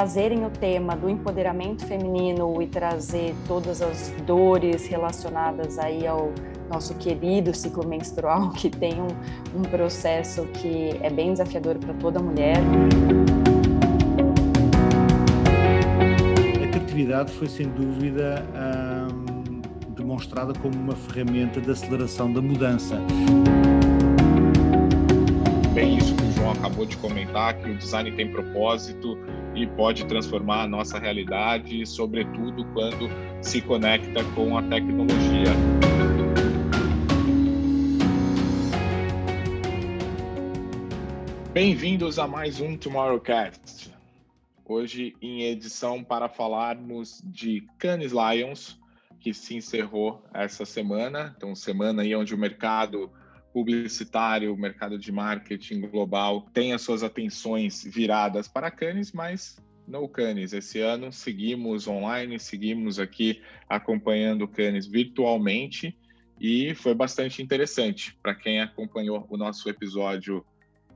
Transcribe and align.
trazerem 0.00 0.46
o 0.46 0.50
tema 0.50 0.96
do 0.96 1.10
empoderamento 1.10 1.84
feminino 1.84 2.62
e 2.62 2.66
trazer 2.66 3.34
todas 3.46 3.82
as 3.82 4.10
dores 4.26 4.86
relacionadas 4.86 5.78
aí 5.78 6.06
ao 6.06 6.32
nosso 6.70 6.94
querido 6.94 7.52
ciclo 7.54 7.86
menstrual, 7.86 8.48
que 8.52 8.70
tem 8.70 8.94
um, 8.98 9.58
um 9.58 9.60
processo 9.60 10.46
que 10.54 10.98
é 11.02 11.10
bem 11.10 11.32
desafiador 11.32 11.76
para 11.76 11.92
toda 11.92 12.18
mulher. 12.18 12.56
A 16.64 16.66
criatividade 16.68 17.30
foi 17.32 17.48
sem 17.48 17.68
dúvida 17.68 18.42
hum, 19.12 19.60
demonstrada 19.90 20.54
como 20.60 20.76
uma 20.76 20.96
ferramenta 20.96 21.60
de 21.60 21.70
aceleração 21.70 22.32
da 22.32 22.40
mudança. 22.40 22.96
Bem 25.74 25.98
isso 25.98 26.14
que 26.14 26.22
o 26.22 26.32
João 26.32 26.52
acabou 26.52 26.86
de 26.86 26.96
comentar, 26.96 27.58
que 27.58 27.68
o 27.68 27.76
design 27.76 28.10
tem 28.12 28.32
propósito 28.32 29.18
e 29.60 29.66
pode 29.66 30.06
transformar 30.06 30.62
a 30.62 30.66
nossa 30.66 30.98
realidade, 30.98 31.84
sobretudo 31.84 32.64
quando 32.72 33.10
se 33.42 33.60
conecta 33.60 34.24
com 34.34 34.56
a 34.56 34.62
tecnologia. 34.62 35.52
Bem-vindos 41.52 42.18
a 42.18 42.26
mais 42.26 42.58
um 42.58 42.74
Tomorrowcast. 42.74 43.92
Hoje 44.64 45.14
em 45.20 45.42
edição 45.42 46.02
para 46.02 46.26
falarmos 46.26 47.20
de 47.22 47.62
Cannes 47.76 48.12
Lions, 48.12 48.78
que 49.18 49.34
se 49.34 49.56
encerrou 49.56 50.22
essa 50.32 50.64
semana. 50.64 51.34
Então, 51.36 51.54
semana 51.54 52.00
aí 52.00 52.16
onde 52.16 52.34
o 52.34 52.38
mercado 52.38 53.10
publicitário, 53.52 54.54
o 54.54 54.56
mercado 54.56 54.98
de 54.98 55.10
marketing 55.10 55.80
global 55.80 56.46
tem 56.52 56.72
as 56.72 56.82
suas 56.82 57.02
atenções 57.02 57.84
viradas 57.84 58.48
para 58.48 58.70
Cannes, 58.70 59.12
mas 59.12 59.56
no 59.86 60.08
Cannes. 60.08 60.52
Esse 60.52 60.80
ano 60.80 61.12
seguimos 61.12 61.88
online, 61.88 62.38
seguimos 62.38 62.98
aqui 62.98 63.42
acompanhando 63.68 64.42
o 64.42 64.48
Cannes 64.48 64.86
virtualmente 64.86 65.96
e 66.40 66.74
foi 66.74 66.94
bastante 66.94 67.42
interessante 67.42 68.16
para 68.22 68.34
quem 68.34 68.60
acompanhou 68.60 69.26
o 69.28 69.36
nosso 69.36 69.68
episódio 69.68 70.44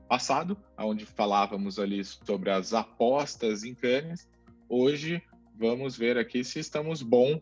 passado, 0.07 0.57
onde 0.77 1.05
falávamos 1.05 1.77
ali 1.77 2.03
sobre 2.03 2.49
as 2.49 2.73
apostas 2.73 3.63
em 3.63 3.75
Cannes. 3.75 4.27
Hoje 4.69 5.21
vamos 5.57 5.97
ver 5.97 6.17
aqui 6.17 6.43
se 6.43 6.59
estamos 6.59 7.01
bons 7.01 7.41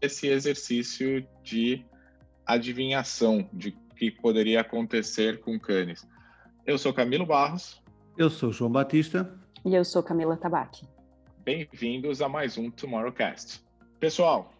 esse 0.00 0.28
exercício 0.28 1.26
de 1.42 1.84
adivinhação 2.46 3.48
de 3.52 3.72
que 4.02 4.10
poderia 4.10 4.62
acontecer 4.62 5.38
com 5.38 5.56
Cannes. 5.60 6.04
Eu 6.66 6.76
sou 6.76 6.92
Camilo 6.92 7.24
Barros. 7.24 7.80
Eu 8.18 8.28
sou 8.28 8.50
João 8.50 8.68
Batista. 8.68 9.32
E 9.64 9.76
eu 9.76 9.84
sou 9.84 10.02
Camila 10.02 10.36
Tabaque. 10.36 10.88
Bem-vindos 11.44 12.20
a 12.20 12.28
mais 12.28 12.58
um 12.58 12.68
Tomorrowcast. 12.68 13.62
Pessoal, 14.00 14.52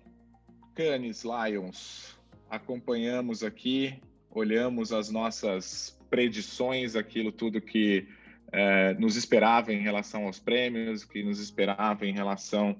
Cannes 0.76 1.24
Lions, 1.24 2.16
acompanhamos 2.48 3.42
aqui, 3.42 4.00
olhamos 4.30 4.92
as 4.92 5.10
nossas 5.10 6.00
predições, 6.08 6.94
aquilo 6.94 7.32
tudo 7.32 7.60
que 7.60 8.06
é, 8.52 8.94
nos 8.94 9.16
esperava 9.16 9.72
em 9.72 9.80
relação 9.80 10.26
aos 10.26 10.38
prêmios, 10.38 11.02
que 11.04 11.24
nos 11.24 11.40
esperava 11.40 12.06
em 12.06 12.12
relação 12.12 12.76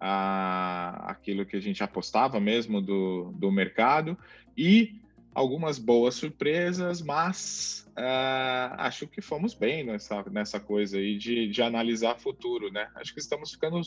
a 0.00 1.10
aquilo 1.10 1.44
que 1.44 1.58
a 1.58 1.60
gente 1.60 1.84
apostava 1.84 2.40
mesmo 2.40 2.80
do, 2.80 3.32
do 3.32 3.52
mercado 3.52 4.16
e 4.56 4.98
algumas 5.34 5.78
boas 5.78 6.14
surpresas, 6.14 7.00
mas 7.00 7.86
uh, 7.90 8.74
acho 8.78 9.06
que 9.06 9.20
fomos 9.20 9.54
bem 9.54 9.84
nessa, 9.84 10.24
nessa 10.30 10.58
coisa 10.58 10.98
aí 10.98 11.16
de, 11.16 11.48
de 11.48 11.62
analisar 11.62 12.18
futuro, 12.18 12.70
né? 12.70 12.88
Acho 12.96 13.14
que 13.14 13.20
estamos 13.20 13.52
ficando 13.52 13.80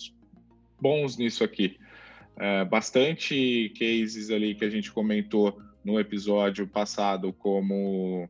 bons 0.79 1.17
nisso 1.17 1.43
aqui. 1.43 1.77
Uh, 2.35 2.67
bastante 2.67 3.73
cases 3.77 4.29
ali 4.29 4.55
que 4.55 4.65
a 4.65 4.69
gente 4.69 4.91
comentou 4.91 5.61
no 5.83 5.99
episódio 5.99 6.65
passado 6.65 7.33
como 7.33 8.29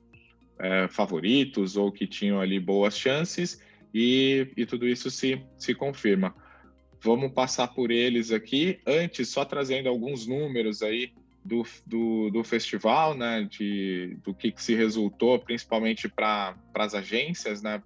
é, 0.60 0.88
favoritos 0.88 1.78
ou 1.78 1.92
que 1.92 2.08
tinham 2.08 2.40
ali 2.40 2.60
boas 2.60 2.98
chances 2.98 3.62
e, 3.94 4.48
e 4.58 4.66
tudo 4.66 4.88
isso 4.88 5.12
se, 5.12 5.42
se 5.58 5.76
confirma. 5.76 6.34
Vamos 7.02 7.32
passar 7.32 7.68
por 7.68 7.92
eles 7.92 8.32
aqui. 8.32 8.80
Antes, 8.88 9.30
só 9.30 9.44
trazendo 9.44 9.90
alguns 9.90 10.26
números 10.26 10.82
aí 10.82 11.12
do, 11.44 11.64
do, 11.86 12.30
do 12.30 12.44
festival, 12.44 13.14
né, 13.14 13.48
de, 13.50 14.18
do 14.24 14.34
que, 14.34 14.52
que 14.52 14.64
se 14.64 14.74
resultou, 14.76 15.38
principalmente 15.40 16.08
para 16.08 16.56
as 16.74 16.94
agências, 16.94 17.62
né, 17.62 17.84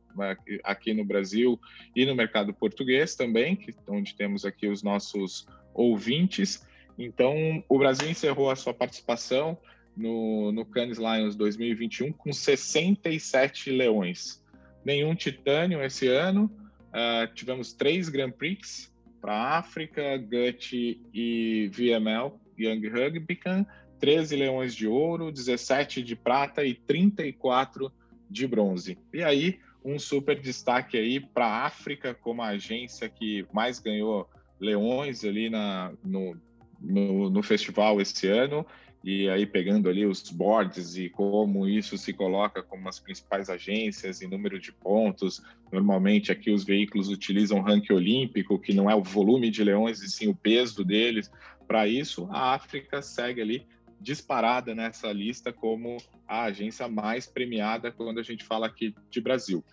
aqui 0.63 0.93
no 0.93 1.03
Brasil 1.03 1.59
e 1.95 2.05
no 2.05 2.15
mercado 2.15 2.53
português 2.53 3.15
também, 3.15 3.55
que, 3.55 3.73
onde 3.87 4.15
temos 4.15 4.45
aqui 4.45 4.67
os 4.67 4.83
nossos 4.83 5.47
ouvintes. 5.73 6.65
Então, 6.97 7.63
o 7.67 7.77
Brasil 7.77 8.09
encerrou 8.09 8.51
a 8.51 8.55
sua 8.55 8.73
participação 8.73 9.57
no, 9.95 10.51
no 10.51 10.63
Cannes 10.63 10.99
Lions 10.99 11.35
2021 11.35 12.11
com 12.13 12.31
67 12.31 13.71
leões. 13.71 14.43
Nenhum 14.85 15.15
titânio 15.15 15.83
esse 15.83 16.07
ano. 16.07 16.51
Uh, 16.87 17.31
tivemos 17.33 17.73
três 17.73 18.07
Grand 18.07 18.31
Prix 18.31 18.91
para 19.19 19.57
África, 19.57 20.17
GUT 20.17 21.01
e 21.13 21.69
VML, 21.73 22.31
Young 22.57 22.87
Rugbycan, 22.87 23.65
13 23.99 24.35
leões 24.35 24.75
de 24.75 24.87
ouro, 24.87 25.31
17 25.31 26.01
de 26.03 26.15
prata 26.15 26.63
e 26.63 26.73
34 26.73 27.91
de 28.29 28.47
bronze. 28.47 28.97
E 29.13 29.23
aí, 29.23 29.59
um 29.83 29.97
super 29.97 30.39
destaque 30.39 30.97
aí 30.97 31.19
para 31.19 31.45
a 31.45 31.65
África 31.65 32.13
como 32.13 32.41
a 32.41 32.49
agência 32.49 33.07
que 33.07 33.45
mais 33.53 33.79
ganhou 33.79 34.29
leões 34.59 35.23
ali 35.23 35.49
na, 35.49 35.93
no, 36.03 36.35
no, 36.79 37.29
no 37.29 37.43
festival 37.43 38.01
esse 38.01 38.27
ano 38.27 38.65
e 39.03 39.29
aí 39.29 39.45
pegando 39.45 39.87
ali 39.87 40.05
os 40.05 40.21
boards 40.29 40.97
e 40.97 41.07
como 41.09 41.67
isso 41.67 41.97
se 41.97 42.11
coloca 42.11 42.61
como 42.61 42.89
as 42.89 42.99
principais 42.99 43.49
agências 43.49 44.21
e 44.21 44.27
número 44.27 44.59
de 44.59 44.73
pontos. 44.73 45.41
Normalmente 45.71 46.31
aqui 46.31 46.51
os 46.51 46.65
veículos 46.65 47.07
utilizam 47.07 47.61
ranking 47.61 47.93
olímpico, 47.93 48.59
que 48.59 48.73
não 48.73 48.89
é 48.89 48.95
o 48.95 49.03
volume 49.03 49.49
de 49.49 49.63
leões 49.63 50.01
e 50.01 50.09
sim 50.09 50.27
o 50.27 50.35
peso 50.35 50.83
deles. 50.83 51.31
Para 51.67 51.87
isso, 51.87 52.27
a 52.31 52.53
África 52.53 53.01
segue 53.01 53.41
ali 53.41 53.67
disparada 53.99 54.73
nessa 54.73 55.11
lista 55.11 55.51
como 55.51 55.97
a 56.27 56.43
agência 56.43 56.87
mais 56.87 57.25
premiada 57.25 57.91
quando 57.91 58.19
a 58.19 58.23
gente 58.23 58.43
fala 58.43 58.67
aqui 58.67 58.95
de 59.09 59.19
Brasil. 59.19 59.63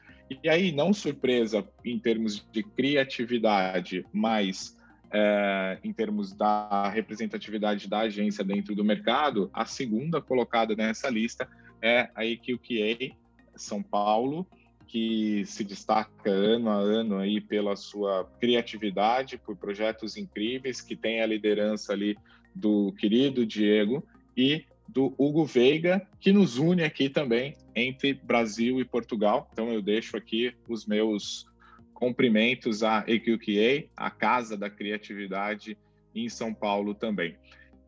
E 0.43 0.49
aí, 0.49 0.73
não 0.73 0.93
surpresa 0.93 1.67
em 1.85 1.99
termos 1.99 2.47
de 2.51 2.63
criatividade, 2.63 4.05
mas 4.13 4.77
é, 5.13 5.79
em 5.85 5.93
termos 5.93 6.33
da 6.33 6.89
representatividade 6.89 7.89
da 7.89 8.01
agência 8.01 8.43
dentro 8.43 8.75
do 8.75 8.85
mercado, 8.85 9.51
a 9.53 9.65
segunda 9.65 10.21
colocada 10.21 10.75
nessa 10.75 11.09
lista 11.09 11.49
é 11.81 12.09
a 12.15 12.25
EQQA 12.25 13.15
São 13.55 13.83
Paulo, 13.83 14.47
que 14.87 15.45
se 15.47 15.65
destaca 15.65 16.31
ano 16.31 16.71
a 16.71 16.77
ano 16.77 17.19
aí 17.19 17.41
pela 17.41 17.77
sua 17.77 18.31
criatividade, 18.41 19.39
por 19.39 19.57
projetos 19.57 20.17
incríveis, 20.17 20.81
que 20.81 20.95
tem 20.95 21.21
a 21.21 21.27
liderança 21.27 21.93
ali 21.93 22.17
do 22.55 22.93
querido 22.93 23.45
Diego 23.45 24.07
e 24.37 24.65
do 24.89 25.15
Hugo 25.19 25.45
Veiga, 25.45 26.07
que 26.21 26.33
nos 26.33 26.59
une 26.59 26.85
aqui 26.85 27.09
também 27.09 27.57
entre 27.75 28.15
Brasil 28.15 28.81
e 28.81 28.85
Portugal. 28.85 29.49
Então 29.53 29.73
eu 29.73 29.83
deixo 29.83 30.17
aqui 30.17 30.55
os 30.69 30.87
meus 30.87 31.47
cumprimentos 31.93 32.83
à 32.83 33.05
EQQA, 33.07 33.89
a 33.97 34.11
Casa 34.11 34.57
da 34.57 34.69
Criatividade 34.69 35.77
em 36.15 36.29
São 36.29 36.53
Paulo 36.53 36.95
também. 36.95 37.37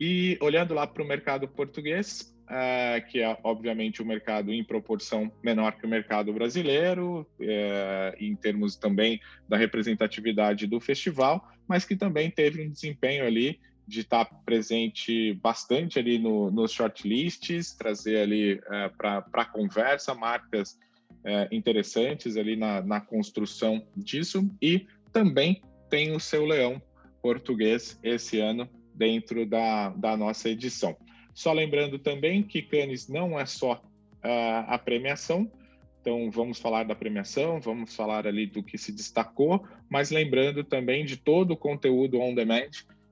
E 0.00 0.38
olhando 0.40 0.74
lá 0.74 0.86
para 0.86 1.02
o 1.02 1.06
mercado 1.06 1.48
português, 1.48 2.35
é, 2.48 3.00
que 3.00 3.20
é 3.20 3.38
obviamente 3.42 4.02
um 4.02 4.06
mercado 4.06 4.52
em 4.52 4.62
proporção 4.62 5.30
menor 5.42 5.72
que 5.72 5.86
o 5.86 5.88
mercado 5.88 6.32
brasileiro, 6.32 7.26
é, 7.40 8.16
em 8.18 8.34
termos 8.36 8.76
também 8.76 9.20
da 9.48 9.56
representatividade 9.56 10.66
do 10.66 10.80
festival, 10.80 11.48
mas 11.66 11.84
que 11.84 11.96
também 11.96 12.30
teve 12.30 12.62
um 12.62 12.70
desempenho 12.70 13.26
ali 13.26 13.58
de 13.86 14.00
estar 14.00 14.24
presente 14.44 15.34
bastante 15.34 15.98
ali 15.98 16.18
no, 16.18 16.50
nos 16.50 16.72
shortlists, 16.72 17.72
trazer 17.72 18.18
ali 18.18 18.60
é, 18.70 18.88
para 18.88 19.44
conversa 19.44 20.14
marcas 20.14 20.78
é, 21.24 21.48
interessantes 21.52 22.36
ali 22.36 22.56
na, 22.56 22.80
na 22.82 23.00
construção 23.00 23.86
disso 23.96 24.48
e 24.60 24.86
também 25.12 25.62
tem 25.88 26.14
o 26.14 26.20
seu 26.20 26.44
leão 26.44 26.80
português 27.22 27.98
esse 28.02 28.38
ano 28.38 28.68
dentro 28.94 29.46
da, 29.46 29.90
da 29.90 30.16
nossa 30.16 30.48
edição. 30.48 30.96
Só 31.36 31.52
lembrando 31.52 31.98
também 31.98 32.42
que 32.42 32.62
Cannes 32.62 33.08
não 33.08 33.38
é 33.38 33.44
só 33.44 33.74
uh, 33.74 34.64
a 34.68 34.78
premiação, 34.78 35.52
então 36.00 36.30
vamos 36.30 36.58
falar 36.58 36.84
da 36.84 36.94
premiação, 36.94 37.60
vamos 37.60 37.94
falar 37.94 38.26
ali 38.26 38.46
do 38.46 38.62
que 38.62 38.78
se 38.78 38.90
destacou, 38.90 39.62
mas 39.86 40.10
lembrando 40.10 40.64
também 40.64 41.04
de 41.04 41.18
todo 41.18 41.50
o 41.50 41.56
conteúdo 41.56 42.18
on 42.18 42.34
demand 42.34 42.70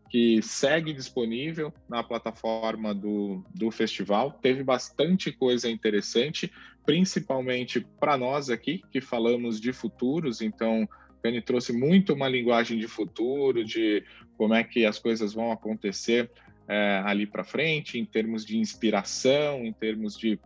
que 0.08 0.40
segue 0.40 0.94
disponível 0.94 1.70
na 1.86 2.02
plataforma 2.02 2.94
do, 2.94 3.44
do 3.54 3.70
festival. 3.70 4.30
Teve 4.40 4.64
bastante 4.64 5.30
coisa 5.30 5.68
interessante, 5.68 6.50
principalmente 6.86 7.86
para 8.00 8.16
nós 8.16 8.48
aqui, 8.48 8.80
que 8.90 9.02
falamos 9.02 9.60
de 9.60 9.70
futuros, 9.70 10.40
então 10.40 10.88
Cani 11.22 11.42
trouxe 11.42 11.74
muito 11.74 12.14
uma 12.14 12.28
linguagem 12.28 12.78
de 12.78 12.88
futuro, 12.88 13.62
de 13.62 14.02
como 14.38 14.54
é 14.54 14.64
que 14.64 14.86
as 14.86 14.98
coisas 14.98 15.34
vão 15.34 15.52
acontecer 15.52 16.30
é, 16.68 17.02
ali 17.04 17.26
para 17.26 17.44
frente, 17.44 17.98
em 17.98 18.04
termos 18.04 18.44
de 18.44 18.58
inspiração, 18.58 19.64
em 19.64 19.72
termos 19.72 20.16
de 20.16 20.38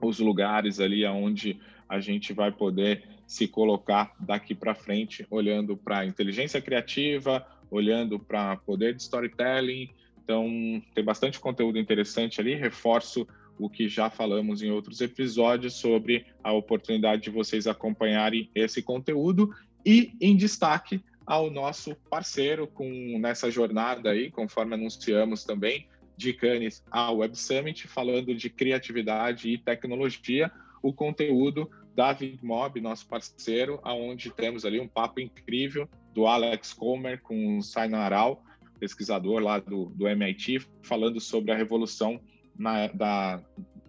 os 0.00 0.18
lugares 0.18 0.80
ali 0.80 1.04
aonde 1.04 1.58
a 1.88 2.00
gente 2.00 2.32
vai 2.32 2.52
poder 2.52 3.04
se 3.26 3.48
colocar 3.48 4.12
daqui 4.20 4.54
para 4.54 4.74
frente, 4.74 5.26
olhando 5.30 5.76
para 5.76 6.04
inteligência 6.04 6.60
criativa, 6.60 7.46
olhando 7.70 8.18
para 8.18 8.56
poder 8.56 8.94
de 8.94 9.02
storytelling. 9.02 9.90
Então, 10.22 10.82
tem 10.94 11.04
bastante 11.04 11.40
conteúdo 11.40 11.78
interessante 11.78 12.40
ali. 12.40 12.54
Reforço 12.54 13.26
o 13.58 13.68
que 13.68 13.88
já 13.88 14.10
falamos 14.10 14.62
em 14.62 14.70
outros 14.70 15.00
episódios 15.00 15.74
sobre 15.74 16.26
a 16.42 16.52
oportunidade 16.52 17.22
de 17.22 17.30
vocês 17.30 17.66
acompanharem 17.66 18.50
esse 18.54 18.82
conteúdo 18.82 19.54
e 19.84 20.12
em 20.20 20.36
destaque 20.36 21.02
ao 21.26 21.50
nosso 21.50 21.94
parceiro 22.10 22.66
com 22.66 23.18
nessa 23.18 23.50
jornada 23.50 24.10
aí, 24.10 24.30
conforme 24.30 24.74
anunciamos 24.74 25.44
também, 25.44 25.88
de 26.16 26.32
Cannes 26.32 26.84
ao 26.90 27.18
Web 27.18 27.36
Summit, 27.36 27.88
falando 27.88 28.34
de 28.34 28.48
criatividade 28.48 29.48
e 29.48 29.58
tecnologia, 29.58 30.50
o 30.82 30.92
conteúdo 30.92 31.70
da 31.94 32.12
VidMob, 32.12 32.80
nosso 32.80 33.06
parceiro, 33.06 33.80
aonde 33.82 34.30
temos 34.30 34.64
ali 34.64 34.80
um 34.80 34.88
papo 34.88 35.20
incrível 35.20 35.88
do 36.12 36.26
Alex 36.26 36.72
Comer 36.72 37.20
com 37.20 37.58
o 37.58 37.62
Sainan 37.62 37.98
Aral, 37.98 38.44
pesquisador 38.78 39.40
lá 39.40 39.58
do, 39.58 39.86
do 39.86 40.06
MIT, 40.06 40.60
falando 40.82 41.20
sobre 41.20 41.52
a 41.52 41.56
revolução 41.56 42.20
na, 42.56 42.88
da, 42.88 43.42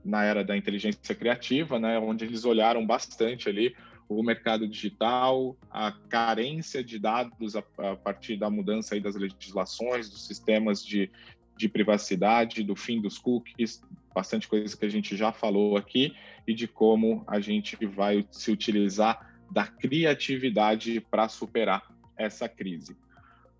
na 0.03 0.23
era 0.23 0.43
da 0.43 0.55
inteligência 0.55 1.13
criativa, 1.13 1.79
né, 1.79 1.99
onde 1.99 2.25
eles 2.25 2.45
olharam 2.45 2.85
bastante 2.85 3.49
ali 3.49 3.75
o 4.07 4.21
mercado 4.21 4.67
digital, 4.67 5.57
a 5.69 5.91
carência 5.91 6.83
de 6.83 6.99
dados 6.99 7.55
a, 7.55 7.63
a 7.77 7.95
partir 7.95 8.37
da 8.37 8.49
mudança 8.49 8.99
das 8.99 9.15
legislações, 9.15 10.09
dos 10.09 10.27
sistemas 10.27 10.85
de, 10.85 11.09
de 11.57 11.67
privacidade, 11.67 12.63
do 12.63 12.75
fim 12.75 13.01
dos 13.01 13.17
cookies, 13.17 13.81
bastante 14.13 14.47
coisa 14.47 14.77
que 14.77 14.85
a 14.85 14.89
gente 14.89 15.17
já 15.17 15.31
falou 15.31 15.75
aqui, 15.75 16.15
e 16.47 16.53
de 16.53 16.67
como 16.67 17.23
a 17.27 17.39
gente 17.39 17.75
vai 17.85 18.25
se 18.31 18.51
utilizar 18.51 19.35
da 19.51 19.65
criatividade 19.65 20.99
para 20.99 21.27
superar 21.27 21.83
essa 22.17 22.47
crise. 22.47 22.95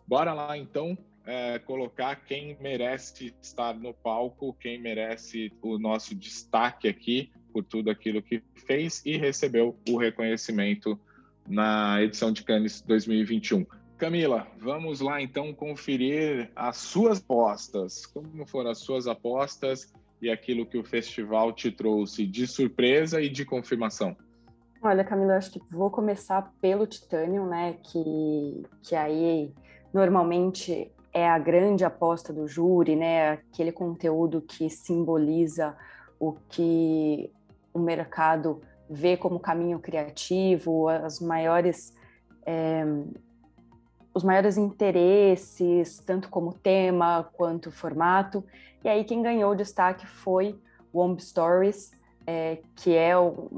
Bora 0.07 0.33
lá 0.33 0.57
então 0.57 0.97
é, 1.25 1.57
colocar 1.59 2.15
quem 2.17 2.55
merece 2.61 3.33
estar 3.41 3.73
no 3.73 3.93
palco, 3.93 4.53
quem 4.53 4.79
merece 4.79 5.51
o 5.61 5.79
nosso 5.79 6.13
destaque 6.13 6.87
aqui 6.87 7.31
por 7.55 7.63
tudo 7.63 7.89
aquilo 7.89 8.21
que 8.21 8.43
fez 8.53 9.01
e 9.05 9.15
recebeu 9.15 9.79
o 9.89 9.95
reconhecimento 9.95 10.99
na 11.47 12.03
edição 12.03 12.33
de 12.33 12.43
Cannes 12.43 12.81
2021. 12.81 13.65
Camila, 13.97 14.45
vamos 14.57 14.99
lá 14.99 15.21
então 15.21 15.53
conferir 15.53 16.51
as 16.53 16.75
suas 16.75 17.19
apostas. 17.19 18.05
Como 18.07 18.45
foram 18.45 18.71
as 18.71 18.79
suas 18.79 19.07
apostas 19.07 19.93
e 20.21 20.29
aquilo 20.29 20.65
que 20.65 20.77
o 20.77 20.83
festival 20.83 21.53
te 21.53 21.71
trouxe 21.71 22.27
de 22.27 22.45
surpresa 22.45 23.21
e 23.21 23.29
de 23.29 23.45
confirmação? 23.45 24.17
Olha, 24.81 25.05
Camila, 25.05 25.37
acho 25.37 25.51
que 25.51 25.61
vou 25.71 25.89
começar 25.89 26.53
pelo 26.59 26.85
Titanium, 26.85 27.47
né? 27.47 27.77
Que, 27.81 28.63
que 28.83 28.95
aí 28.97 29.49
normalmente 29.93 30.91
é 31.13 31.25
a 31.25 31.39
grande 31.39 31.85
aposta 31.85 32.33
do 32.33 32.49
júri, 32.49 32.97
né? 32.97 33.29
Aquele 33.31 33.71
conteúdo 33.71 34.41
que 34.41 34.69
simboliza 34.69 35.73
o 36.19 36.33
que 36.49 37.31
o 37.75 37.79
mercado 37.79 38.61
vê 38.89 39.17
como 39.17 39.39
caminho 39.39 39.79
criativo, 39.79 40.87
as 40.87 41.19
maiores 41.19 41.93
é, 42.45 42.85
os 44.13 44.23
maiores 44.23 44.57
interesses, 44.57 45.99
tanto 45.99 46.29
como 46.29 46.53
tema 46.53 47.29
quanto 47.33 47.69
formato. 47.69 48.45
E 48.81 48.87
aí 48.87 49.03
quem 49.03 49.21
ganhou 49.21 49.51
o 49.51 49.55
destaque 49.55 50.07
foi 50.07 50.57
o 50.93 51.01
Womb 51.01 51.21
Stories, 51.21 51.91
é, 52.25 52.59
que 52.77 52.95
é 52.95 53.11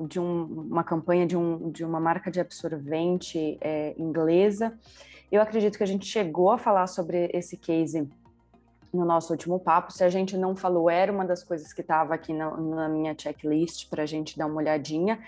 de 0.07 0.19
um, 0.19 0.43
uma 0.71 0.83
campanha 0.83 1.27
de, 1.27 1.37
um, 1.37 1.69
de, 1.69 1.85
uma 1.85 1.99
marca 1.99 2.31
de 2.31 2.39
absorvente 2.39 3.59
é, 3.61 3.93
inglesa. 3.99 4.75
Eu 5.31 5.43
acredito 5.43 5.77
que 5.77 5.83
a 5.83 5.87
gente 5.87 6.07
chegou 6.07 6.49
a 6.49 6.57
falar 6.57 6.87
sobre 6.87 7.29
esse 7.31 7.55
case 7.55 8.09
no 8.97 9.05
nosso 9.05 9.31
último 9.31 9.59
papo. 9.59 9.93
Se 9.93 10.03
a 10.03 10.09
gente 10.09 10.35
não 10.35 10.55
falou, 10.55 10.89
era 10.89 11.11
uma 11.11 11.25
das 11.25 11.43
coisas 11.43 11.71
que 11.71 11.81
estava 11.81 12.13
aqui 12.13 12.33
na, 12.33 12.55
na 12.57 12.89
minha 12.89 13.15
checklist 13.17 13.89
para 13.89 14.03
a 14.03 14.05
gente 14.05 14.37
dar 14.37 14.47
uma 14.47 14.57
olhadinha, 14.57 15.19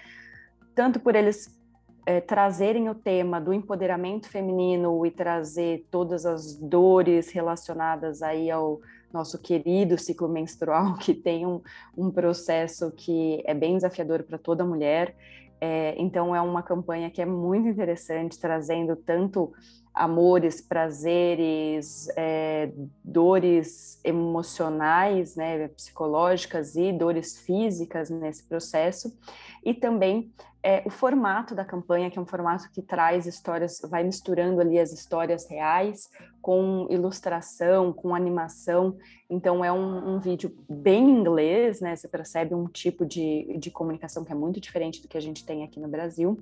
tanto 0.75 0.99
por 0.99 1.15
eles 1.15 1.57
é, 2.05 2.19
trazerem 2.19 2.89
o 2.89 2.95
tema 2.95 3.39
do 3.39 3.53
empoderamento 3.53 4.29
feminino 4.29 5.05
e 5.05 5.11
trazer 5.11 5.85
todas 5.91 6.25
as 6.25 6.55
dores 6.55 7.29
relacionadas 7.29 8.21
aí 8.23 8.49
ao 8.49 8.81
nosso 9.13 9.37
querido 9.39 9.97
ciclo 9.97 10.27
menstrual, 10.27 10.95
que 10.99 11.13
tem 11.13 11.45
um, 11.45 11.61
um 11.97 12.09
processo 12.09 12.91
que 12.91 13.43
é 13.45 13.53
bem 13.53 13.75
desafiador 13.75 14.23
para 14.23 14.37
toda 14.37 14.65
mulher. 14.65 15.15
É, 15.61 15.93
então, 15.97 16.35
é 16.35 16.41
uma 16.41 16.63
campanha 16.63 17.11
que 17.11 17.21
é 17.21 17.25
muito 17.25 17.67
interessante, 17.67 18.39
trazendo 18.39 18.95
tanto 18.95 19.53
amores, 19.99 20.61
prazeres, 20.61 22.07
é, 22.15 22.71
dores 23.03 23.99
emocionais, 24.03 25.35
né, 25.35 25.67
psicológicas 25.67 26.77
e 26.77 26.93
dores 26.93 27.37
físicas 27.37 28.09
nesse 28.09 28.43
processo, 28.43 29.13
e 29.63 29.73
também 29.73 30.31
é, 30.63 30.81
o 30.85 30.89
formato 30.89 31.53
da 31.53 31.65
campanha, 31.65 32.09
que 32.09 32.17
é 32.17 32.21
um 32.21 32.25
formato 32.25 32.69
que 32.71 32.81
traz 32.81 33.25
histórias, 33.25 33.81
vai 33.89 34.03
misturando 34.03 34.61
ali 34.61 34.79
as 34.79 34.91
histórias 34.93 35.49
reais 35.49 36.09
com 36.41 36.87
ilustração, 36.89 37.93
com 37.93 38.15
animação. 38.15 38.97
Então, 39.29 39.63
é 39.63 39.71
um, 39.71 40.15
um 40.15 40.19
vídeo 40.19 40.53
bem 40.69 41.09
inglês, 41.09 41.79
né? 41.79 41.95
Você 41.95 42.07
percebe 42.07 42.55
um 42.55 42.67
tipo 42.67 43.05
de, 43.05 43.57
de 43.57 43.71
comunicação 43.71 44.25
que 44.25 44.31
é 44.31 44.35
muito 44.35 44.59
diferente 44.59 45.01
do 45.01 45.07
que 45.07 45.17
a 45.17 45.21
gente 45.21 45.45
tem 45.45 45.63
aqui 45.63 45.79
no 45.79 45.87
Brasil, 45.87 46.37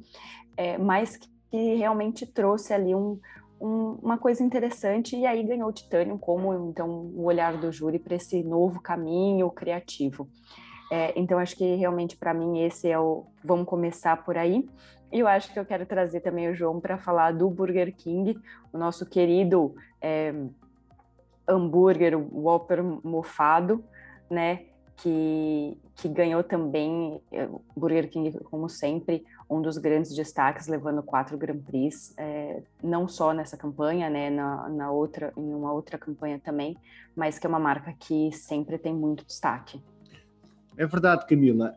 é, 0.56 0.78
mas 0.80 1.18
que 1.50 1.76
realmente 1.76 2.26
trouxe 2.26 2.74
ali 2.74 2.96
um, 2.96 3.20
um, 3.60 3.98
uma 4.02 4.18
coisa 4.18 4.44
interessante 4.44 5.16
e 5.16 5.26
aí 5.26 5.44
ganhou 5.44 5.70
o 5.70 5.74
Titanium 5.74 6.18
como 6.18 6.54
então 6.70 6.90
o 6.90 7.26
olhar 7.26 7.58
do 7.58 7.72
júri 7.72 8.00
para 8.00 8.16
esse 8.16 8.44
novo 8.44 8.82
caminho 8.82 9.50
criativo. 9.50 10.28
É, 10.92 11.14
então, 11.20 11.38
acho 11.38 11.56
que 11.56 11.76
realmente 11.76 12.16
para 12.16 12.34
mim 12.34 12.62
esse 12.62 12.90
é 12.90 12.98
o. 13.00 13.26
Vamos 13.44 13.68
começar 13.68 14.24
por 14.24 14.38
aí. 14.38 14.68
E 15.12 15.20
eu 15.20 15.28
acho 15.28 15.52
que 15.52 15.60
eu 15.60 15.66
quero 15.66 15.86
trazer 15.86 16.22
também 16.22 16.50
o 16.50 16.56
João 16.56 16.80
para 16.80 16.98
falar 16.98 17.32
do 17.32 17.50
Burger 17.50 17.94
King, 17.96 18.38
o 18.74 18.78
nosso 18.78 19.06
querido 19.06 19.74
é, 20.02 20.34
hambúrguer 21.48 22.18
Whopper 22.18 22.84
mofado, 22.84 23.84
né? 24.30 24.66
Que, 24.98 25.78
que 25.96 26.10
ganhou 26.10 26.44
também, 26.44 27.22
é, 27.32 27.48
Burger 27.76 28.10
King, 28.10 28.32
como 28.46 28.68
sempre, 28.68 29.24
um 29.50 29.62
dos 29.62 29.78
grandes 29.78 30.14
destaques, 30.14 30.68
levando 30.68 31.04
quatro 31.04 31.38
Grand 31.38 31.60
Prix, 31.60 32.14
é, 32.18 32.62
não 32.84 33.08
só 33.08 33.32
nessa 33.32 33.56
campanha, 33.56 34.10
né, 34.10 34.30
na, 34.30 34.68
na 34.70 34.92
outra, 34.92 35.32
em 35.38 35.54
uma 35.54 35.72
outra 35.72 35.98
campanha 35.98 36.40
também, 36.44 36.76
mas 37.16 37.40
que 37.40 37.46
é 37.46 37.50
uma 37.50 37.60
marca 37.60 37.94
que 38.00 38.32
sempre 38.32 38.78
tem 38.78 38.94
muito 38.94 39.24
destaque. 39.24 39.82
É 40.80 40.86
verdade, 40.86 41.26
Camila. 41.26 41.76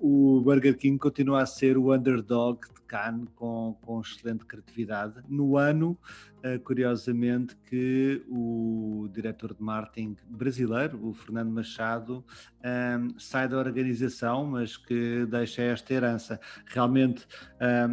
Uh, 0.00 0.36
o 0.38 0.40
Burger 0.42 0.78
King 0.78 0.96
continua 0.96 1.42
a 1.42 1.46
ser 1.46 1.76
o 1.76 1.92
underdog 1.92 2.60
de 2.72 2.80
Cannes 2.82 3.26
com, 3.34 3.76
com 3.82 4.00
excelente 4.00 4.44
criatividade. 4.46 5.14
No 5.28 5.56
ano, 5.56 5.98
uh, 6.44 6.60
curiosamente, 6.60 7.56
que 7.68 8.22
o 8.28 9.08
diretor 9.12 9.52
de 9.52 9.60
marketing 9.60 10.16
brasileiro, 10.28 11.04
o 11.04 11.12
Fernando 11.12 11.50
Machado, 11.50 12.24
um, 12.64 13.18
sai 13.18 13.48
da 13.48 13.58
organização, 13.58 14.46
mas 14.46 14.76
que 14.76 15.26
deixa 15.26 15.62
esta 15.62 15.92
herança. 15.92 16.40
Realmente, 16.66 17.26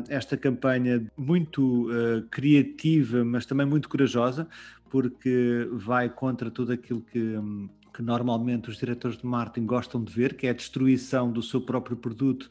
esta 0.10 0.38
campanha 0.38 1.12
muito 1.18 1.90
uh, 1.90 2.22
criativa, 2.30 3.26
mas 3.26 3.48
também 3.48 3.66
muito 3.66 3.90
corajosa, 3.90 4.48
porque 4.92 5.68
vai 5.72 6.08
contra 6.08 6.52
tudo 6.52 6.72
aquilo 6.72 7.02
que. 7.02 7.20
Um, 7.20 7.68
que 8.00 8.04
normalmente 8.04 8.70
os 8.70 8.78
diretores 8.78 9.18
de 9.18 9.26
marketing 9.26 9.66
gostam 9.66 10.02
de 10.02 10.14
ver, 10.14 10.36
que 10.36 10.48
é 10.48 10.52
a 10.52 10.54
destruição 10.54 11.30
do 11.30 11.44
seu 11.44 11.60
próprio 11.60 11.98
produto 11.98 12.44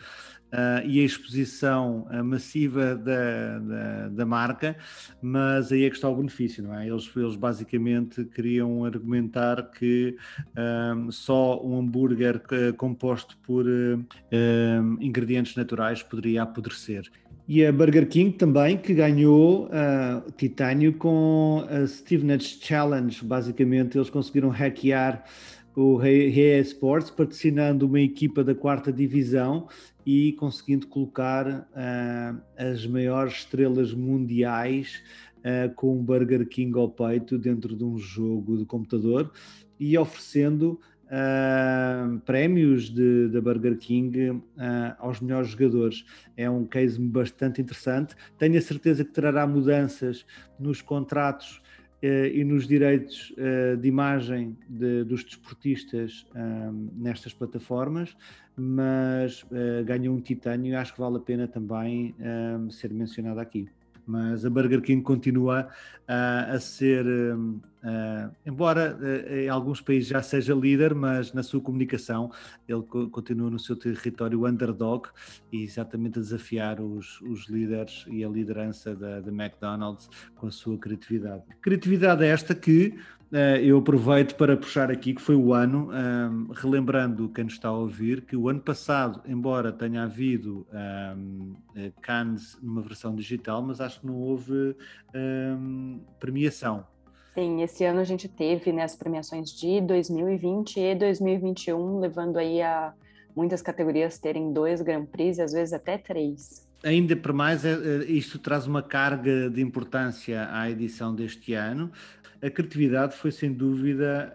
uh, 0.53 0.87
e 0.87 1.01
a 1.01 1.03
exposição 1.03 2.07
uh, 2.11 2.23
massiva 2.23 2.95
da, 2.95 3.59
da, 3.59 4.09
da, 4.09 4.27
marca, 4.27 4.77
mas 5.23 5.73
aí 5.73 5.85
é 5.85 5.89
que 5.89 5.97
está 5.97 6.07
o 6.07 6.17
benefício, 6.17 6.63
não 6.63 6.79
é? 6.79 6.87
Eles, 6.87 7.11
eles 7.17 7.35
basicamente 7.35 8.27
queriam 8.27 8.85
argumentar 8.85 9.71
que 9.71 10.19
um, 10.55 11.09
ah, 11.09 11.13
só 11.13 11.65
um 11.65 11.79
hambúrguer 11.79 12.43
composto 12.77 13.35
por 13.39 13.65
ingredientes 15.01 15.57
naturais 15.57 16.03
poderia 16.03 16.43
apodrecer. 16.43 17.11
E 17.51 17.65
a 17.65 17.73
Burger 17.73 18.07
King 18.07 18.37
também, 18.37 18.77
que 18.77 18.93
ganhou 18.93 19.69
uh, 19.69 20.31
titânio 20.33 20.93
com 20.93 21.65
a 21.71 21.87
Stevenage 21.87 22.59
Challenge. 22.61 23.25
Basicamente, 23.25 23.97
eles 23.97 24.11
conseguiram 24.11 24.51
hackear 24.51 25.25
o 25.75 25.97
Rei 25.97 26.61
Sports, 26.61 27.09
patrocinando 27.09 27.87
uma 27.87 28.01
equipa 28.01 28.45
da 28.45 28.55
quarta 28.55 28.93
divisão 28.93 29.67
e 30.05 30.35
conseguindo 30.35 30.89
colocar 30.89 31.67
as 32.57 32.85
maiores 32.87 33.35
estrelas 33.35 33.95
mundiais 33.95 35.03
com 35.77 35.97
um 35.97 36.03
Burger 36.03 36.47
King 36.49 36.77
ao 36.77 36.91
peito 36.91 37.39
dentro 37.39 37.77
de 37.77 37.85
um 37.85 37.97
jogo 37.97 38.59
de 38.59 38.65
computador 38.65 39.31
e 39.79 39.97
oferecendo 39.97 40.81
uh, 41.09 42.19
prémios 42.21 42.91
da 42.91 43.41
Burger 43.41 43.77
King 43.77 44.31
uh, 44.31 44.43
aos 44.99 45.21
melhores 45.21 45.51
jogadores. 45.51 46.05
É 46.37 46.49
um 46.49 46.65
case 46.65 47.01
bastante 47.01 47.61
interessante. 47.61 48.15
Tenho 48.39 48.59
a 48.59 48.63
certeza 48.63 49.05
que 49.05 49.13
trará 49.13 49.47
mudanças 49.47 50.27
nos 50.59 50.81
contratos 50.83 51.61
uh, 52.03 52.27
e 52.33 52.45
nos 52.45 52.67
direitos 52.67 53.35
de 53.81 53.89
imagem 53.89 54.57
de, 54.69 55.05
dos 55.05 55.25
desportistas 55.25 56.27
nestas 56.95 57.33
plataformas, 57.33 58.17
mas 58.57 59.45
ganhou 59.85 60.17
um 60.17 60.21
titânio 60.21 60.73
e 60.73 60.75
acho 60.75 60.95
que 60.95 61.01
vale 61.01 61.17
a 61.17 61.21
pena 61.21 61.47
também 61.47 62.15
ser 62.71 62.93
mencionado 62.93 63.41
aqui 63.41 63.69
mas 64.09 64.45
a 64.45 64.49
Burger 64.49 64.81
King 64.81 65.03
continua 65.03 65.69
a 66.09 66.59
ser, 66.59 67.05
uh, 67.83 68.35
embora 68.45 68.97
uh, 68.97 69.35
em 69.35 69.49
alguns 69.49 69.81
países 69.81 70.09
já 70.09 70.23
seja 70.23 70.55
líder, 70.55 70.95
mas 70.95 71.33
na 71.33 71.43
sua 71.43 71.61
comunicação 71.61 72.31
ele 72.67 72.83
co 72.83 73.09
continua 73.09 73.51
no 73.51 73.59
seu 73.59 73.77
território 73.77 74.47
underdog 74.47 75.09
e 75.53 75.63
exatamente 75.63 76.19
a 76.19 76.23
desafiar 76.23 76.81
os, 76.81 77.21
os 77.23 77.49
líderes 77.49 78.05
e 78.09 78.25
a 78.25 78.29
liderança 78.29 78.95
da, 78.95 79.21
da 79.21 79.31
McDonald's 79.31 80.09
com 80.37 80.47
a 80.47 80.51
sua 80.51 80.79
criatividade. 80.79 81.43
Criatividade 81.61 82.25
esta 82.25 82.55
que 82.55 82.95
Uh, 83.31 83.61
eu 83.61 83.77
aproveito 83.77 84.37
para 84.37 84.57
puxar 84.57 84.91
aqui 84.91 85.13
que 85.13 85.21
foi 85.21 85.37
o 85.37 85.53
ano, 85.53 85.91
um, 85.93 86.51
relembrando 86.51 87.29
quem 87.29 87.45
nos 87.45 87.53
está 87.53 87.69
a 87.69 87.73
ouvir, 87.73 88.23
que 88.23 88.35
o 88.35 88.49
ano 88.49 88.61
passado, 88.61 89.21
embora 89.27 89.71
tenha 89.71 90.05
havido 90.05 90.67
um, 90.73 91.55
eh, 91.77 91.93
Cannes 92.01 92.59
numa 92.63 92.81
versão 92.81 93.15
digital, 93.15 93.61
mas 93.61 93.83
acho 93.83 94.01
que 94.01 94.07
não 94.07 94.15
houve 94.15 94.75
um, 95.15 96.01
premiação. 96.19 96.87
Sim, 97.39 97.63
esse 97.63 97.85
ano 97.85 98.01
a 98.01 98.05
gente 98.05 98.27
teve 98.27 98.73
né, 98.73 98.83
as 98.83 98.97
premiações 98.97 99.53
de 99.53 99.81
2020 99.81 100.81
e 100.81 100.95
2021, 100.97 102.01
levando 102.01 102.37
aí 102.37 102.61
a 102.61 102.93
muitas 103.37 103.63
categorias 103.63 104.19
terem 104.19 104.53
dois 104.53 104.83
Grand 104.83 105.05
Prix 105.05 105.39
às 105.39 105.53
vezes 105.53 105.73
até 105.73 105.97
três. 105.97 106.67
Ainda 106.83 107.15
por 107.15 107.33
mais, 107.33 107.63
isto 108.09 108.41
traz 108.41 108.67
uma 108.67 108.83
carga 108.83 109.49
de 109.49 109.63
importância 109.63 110.49
à 110.51 110.69
edição 110.69 111.15
deste 111.15 111.55
ano, 111.55 111.93
a 112.43 112.51
criatividade 112.51 113.15
foi 113.15 113.31
sem 113.31 113.53
dúvida 113.53 114.35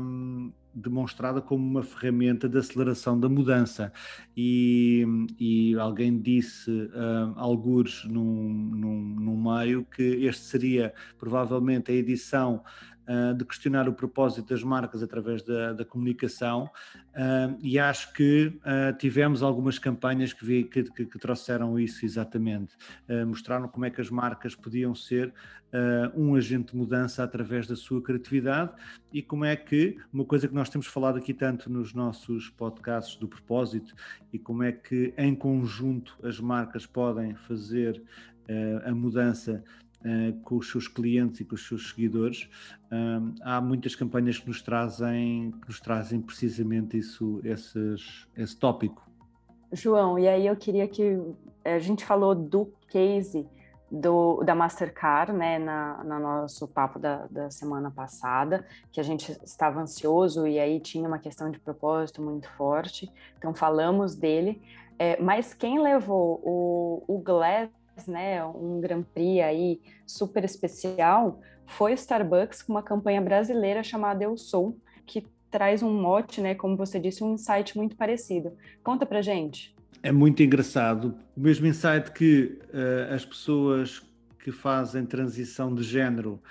hum, 0.00 0.50
demonstrada 0.74 1.40
como 1.40 1.64
uma 1.64 1.82
ferramenta 1.82 2.48
de 2.48 2.58
aceleração 2.58 3.18
da 3.18 3.28
mudança. 3.28 3.92
E, 4.36 5.04
e 5.38 5.74
alguém 5.76 6.18
disse 6.18 6.70
hum, 6.70 7.34
algures 7.36 8.04
num, 8.04 8.48
num, 8.52 9.00
num 9.20 9.54
meio 9.54 9.84
que 9.84 10.02
este 10.02 10.42
seria 10.44 10.94
provavelmente 11.18 11.90
a 11.90 11.94
edição 11.94 12.56
uh, 12.56 12.62
de 13.36 13.44
questionar 13.44 13.88
o 13.88 13.92
propósito 13.92 14.48
das 14.48 14.62
marcas 14.62 15.02
através 15.02 15.42
da, 15.42 15.72
da 15.72 15.84
comunicação. 15.84 16.70
Uh, 17.14 17.58
e 17.60 17.78
acho 17.78 18.12
que 18.12 18.58
uh, 18.58 18.96
tivemos 18.96 19.42
algumas 19.42 19.78
campanhas 19.78 20.32
que, 20.32 20.44
vi, 20.44 20.64
que, 20.64 20.84
que, 20.84 21.04
que 21.06 21.18
trouxeram 21.18 21.78
isso 21.78 22.04
exatamente, 22.04 22.76
mostraram 23.26 23.68
como 23.68 23.84
é 23.84 23.90
que 23.90 24.00
as 24.00 24.10
marcas 24.10 24.54
podiam 24.54 24.94
ser 24.94 25.32
um 26.14 26.34
agente 26.34 26.72
de 26.72 26.76
mudança 26.76 27.24
através 27.24 27.66
da 27.66 27.74
sua 27.74 28.02
criatividade 28.02 28.72
e 29.10 29.22
como 29.22 29.46
é 29.46 29.56
que, 29.56 29.96
uma 30.12 30.24
coisa 30.24 30.46
que 30.46 30.54
nós 30.54 30.68
temos 30.68 30.86
falado 30.86 31.16
aqui 31.16 31.32
tanto 31.32 31.70
nos 31.70 31.94
nossos 31.94 32.50
podcasts 32.50 33.16
do 33.16 33.26
propósito 33.26 33.94
e 34.30 34.38
como 34.38 34.62
é 34.62 34.70
que 34.70 35.14
em 35.16 35.34
conjunto 35.34 36.18
as 36.22 36.38
marcas 36.38 36.84
podem 36.84 37.34
fazer 37.34 38.02
a 38.84 38.92
mudança 38.92 39.64
uh, 40.04 40.40
com 40.42 40.56
os 40.56 40.70
seus 40.70 40.88
clientes 40.88 41.40
e 41.40 41.44
com 41.44 41.54
os 41.54 41.66
seus 41.66 41.90
seguidores, 41.90 42.48
há 43.42 43.58
muitas 43.58 43.94
campanhas 43.94 44.38
que 44.38 44.46
nos 44.46 44.60
trazem, 44.60 45.50
que 45.62 45.68
nos 45.68 45.80
trazem 45.80 46.20
precisamente 46.20 46.98
isso, 46.98 47.40
esses, 47.42 48.28
esse 48.36 48.54
tópico. 48.54 49.10
João, 49.72 50.18
e 50.18 50.28
aí 50.28 50.46
eu 50.46 50.54
queria 50.54 50.86
que 50.86 51.18
a 51.64 51.78
gente 51.78 52.04
falou 52.04 52.34
do 52.34 52.70
case 52.88 53.48
do, 53.92 54.42
da 54.42 54.54
Mastercard, 54.54 55.32
né, 55.32 55.58
na, 55.58 56.02
no 56.02 56.18
nosso 56.18 56.66
papo 56.66 56.98
da, 56.98 57.26
da 57.30 57.50
semana 57.50 57.90
passada, 57.90 58.66
que 58.90 58.98
a 58.98 59.02
gente 59.02 59.32
estava 59.44 59.80
ansioso 59.80 60.46
e 60.46 60.58
aí 60.58 60.80
tinha 60.80 61.06
uma 61.06 61.18
questão 61.18 61.50
de 61.50 61.58
propósito 61.60 62.22
muito 62.22 62.48
forte, 62.52 63.12
então 63.36 63.54
falamos 63.54 64.14
dele, 64.14 64.62
é, 64.98 65.20
mas 65.20 65.52
quem 65.52 65.78
levou 65.78 66.40
o, 66.42 67.04
o 67.06 67.18
Glass 67.18 67.70
né, 68.06 68.44
um 68.44 68.80
Grand 68.80 69.02
Prix 69.02 69.42
aí 69.42 69.80
super 70.06 70.44
especial, 70.44 71.40
foi 71.66 71.92
Starbucks 71.92 72.62
com 72.62 72.72
uma 72.72 72.82
campanha 72.82 73.20
brasileira 73.20 73.82
chamada 73.82 74.24
Eu 74.24 74.36
Sou, 74.36 74.76
que 75.06 75.26
traz 75.50 75.82
um 75.82 75.92
mote, 75.92 76.40
né, 76.40 76.54
como 76.54 76.76
você 76.76 76.98
disse, 76.98 77.22
um 77.22 77.34
insight 77.34 77.76
muito 77.76 77.96
parecido. 77.96 78.52
Conta 78.82 79.04
pra 79.04 79.20
gente. 79.20 79.74
É 80.02 80.10
muito 80.10 80.42
engraçado. 80.42 81.14
O 81.36 81.40
mesmo 81.40 81.66
insight 81.66 82.10
que 82.10 82.58
uh, 82.72 83.14
as 83.14 83.24
pessoas 83.24 84.02
que 84.42 84.50
fazem 84.50 85.06
transição 85.06 85.72
de 85.72 85.82
género 85.82 86.42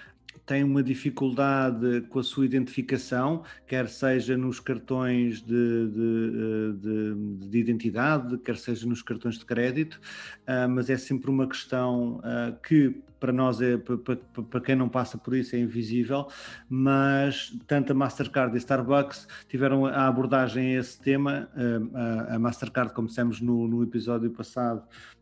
tem 0.46 0.64
uma 0.64 0.84
dificuldade 0.84 2.02
com 2.10 2.20
a 2.20 2.24
sua 2.24 2.46
identificação, 2.46 3.44
quer 3.68 3.88
seja 3.88 4.38
nos 4.38 4.60
cartões 4.60 5.42
de, 5.42 5.88
de, 5.90 6.32
eh, 6.36 6.74
de, 6.80 7.48
de 7.50 7.60
identidade, 7.60 8.38
quer 8.40 8.58
seja 8.58 8.88
nos 8.88 9.02
cartões 9.02 9.38
de 9.38 9.46
crédito, 9.46 10.00
uh, 10.48 10.70
mas 10.70 10.90
é 10.90 10.98
sempre 10.98 11.30
uma 11.30 11.48
questão 11.48 12.18
uh, 12.18 12.60
que 12.62 13.02
para 13.20 13.32
nós, 13.32 13.62
é, 13.62 13.78
para, 13.78 14.16
para 14.18 14.62
quem 14.62 14.76
não 14.76 14.90
passa 14.90 15.16
por 15.16 15.36
isso, 15.36 15.56
é 15.56 15.60
invisível, 15.60 16.28
mas 16.68 17.56
tanto 17.68 17.92
a 17.92 17.96
Mastercard 17.96 18.52
e 18.52 18.56
a 18.56 18.58
Starbucks 18.58 19.28
tiveram 19.48 19.86
a 19.86 20.08
abordagem 20.08 20.76
a 20.76 20.80
esse 20.80 21.00
tema. 21.00 21.48
Uh, 21.54 21.96
a, 21.96 22.36
a 22.36 22.40
Mastercard, 22.40 22.94
como 22.96 23.08
dissemos 23.08 23.40
no, 23.40 23.68
no 23.68 23.84
episódio 23.84 24.32
passado, 24.32 24.82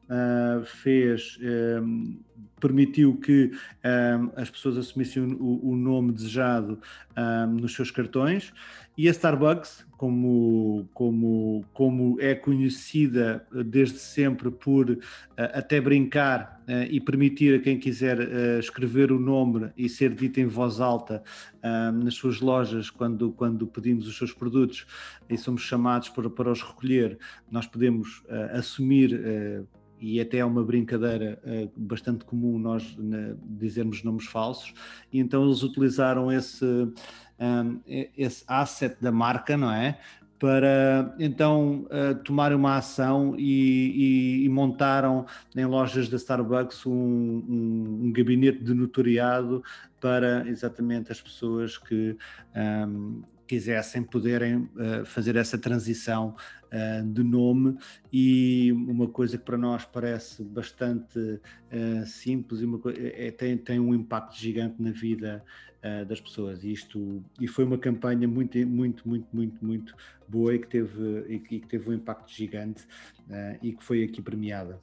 uh, 0.09 0.65
fez, 0.65 1.37
um, 1.81 2.19
permitiu 2.59 3.17
que 3.17 3.51
um, 3.51 4.31
as 4.35 4.49
pessoas 4.49 4.77
assumissem 4.77 5.23
o, 5.23 5.69
o 5.71 5.75
nome 5.75 6.11
desejado 6.11 6.79
um, 7.17 7.53
nos 7.53 7.73
seus 7.73 7.91
cartões. 7.91 8.53
E 8.97 9.07
a 9.07 9.11
Starbucks, 9.11 9.85
como, 9.99 10.89
como, 10.93 11.65
como 11.73 12.17
é 12.19 12.35
conhecida 12.35 13.45
desde 13.65 13.97
sempre 13.97 14.51
por 14.51 14.89
uh, 14.91 14.97
até 15.37 15.79
brincar 15.79 16.61
uh, 16.67 16.83
e 16.89 16.99
permitir 16.99 17.55
a 17.55 17.59
quem 17.61 17.79
quiser 17.79 18.19
uh, 18.19 18.59
escrever 18.59 19.11
o 19.11 19.17
nome 19.19 19.71
e 19.77 19.87
ser 19.87 20.13
dito 20.13 20.39
em 20.39 20.47
voz 20.47 20.79
alta 20.79 21.23
nas 22.01 22.13
suas 22.13 22.39
lojas 22.39 22.89
quando, 22.89 23.31
quando 23.31 23.67
pedimos 23.67 24.07
os 24.07 24.17
seus 24.17 24.31
produtos 24.31 24.85
e 25.29 25.37
somos 25.37 25.61
chamados 25.61 26.07
para, 26.07 26.29
para 26.29 26.49
os 26.49 26.61
recolher, 26.61 27.17
nós 27.51 27.67
podemos 27.67 28.23
assumir 28.53 29.67
e 29.99 30.19
até 30.19 30.37
é 30.37 30.45
uma 30.45 30.63
brincadeira 30.63 31.39
uh, 31.43 31.71
bastante 31.75 32.23
comum 32.25 32.57
nós 32.57 32.95
né, 32.97 33.35
dizermos 33.43 34.03
nomes 34.03 34.25
falsos, 34.25 34.73
e 35.11 35.19
então 35.19 35.45
eles 35.45 35.63
utilizaram 35.63 36.31
esse, 36.31 36.65
um, 36.65 37.79
esse 38.17 38.43
asset 38.47 38.95
da 39.01 39.11
marca, 39.11 39.57
não 39.57 39.71
é? 39.71 39.99
Para 40.37 41.13
então 41.19 41.85
uh, 41.87 42.15
tomarem 42.23 42.55
uma 42.55 42.77
ação 42.77 43.35
e, 43.37 44.41
e, 44.41 44.45
e, 44.45 44.49
montaram 44.49 45.25
em 45.53 45.65
lojas 45.65 46.07
da 46.07 46.15
Starbucks 46.15 46.85
um, 46.85 46.93
um, 46.93 47.99
um, 48.05 48.13
gabinete 48.13 48.63
de 48.63 48.73
notoriado 48.73 49.61
para 49.99 50.47
exatamente 50.47 51.11
as 51.11 51.21
pessoas 51.21 51.77
que 51.77 52.15
um, 52.55 53.21
quisessem 53.49 54.03
poderem 54.03 54.57
uh, 54.57 55.03
fazer 55.05 55.35
essa 55.35 55.57
transição 55.57 56.35
uh, 56.71 57.03
de 57.03 57.23
nome. 57.23 57.75
E 58.13 58.71
uma 58.71 59.07
coisa 59.07 59.39
que 59.39 59.43
para 59.43 59.57
nós 59.57 59.85
parece 59.85 60.43
bastante 60.43 61.17
uh, 61.19 62.05
simples 62.05 62.61
e 62.61 62.65
uma, 62.65 62.79
é, 62.95 63.31
tem, 63.31 63.57
tem 63.57 63.79
um 63.79 63.95
impacto 63.95 64.37
gigante 64.37 64.79
na 64.79 64.91
vida 64.91 65.43
das 66.09 66.19
pessoas. 66.19 66.61
E 66.65 66.73
isto 66.73 67.23
e 67.39 67.47
foi 67.47 67.63
uma 67.63 67.77
campanha 67.77 68.27
muito 68.27 68.57
muito 68.67 69.07
muito 69.07 69.27
muito 69.31 69.65
muito 69.65 69.95
boa 70.27 70.53
e 70.53 70.59
que 70.59 70.67
teve 70.67 71.25
e 71.29 71.39
que, 71.39 71.59
teve 71.61 71.89
um 71.89 71.93
impacto 71.93 72.29
gigante 72.29 72.85
e 73.63 73.71
que 73.71 73.81
foi 73.81 74.03
aqui 74.03 74.21
premiada 74.21 74.77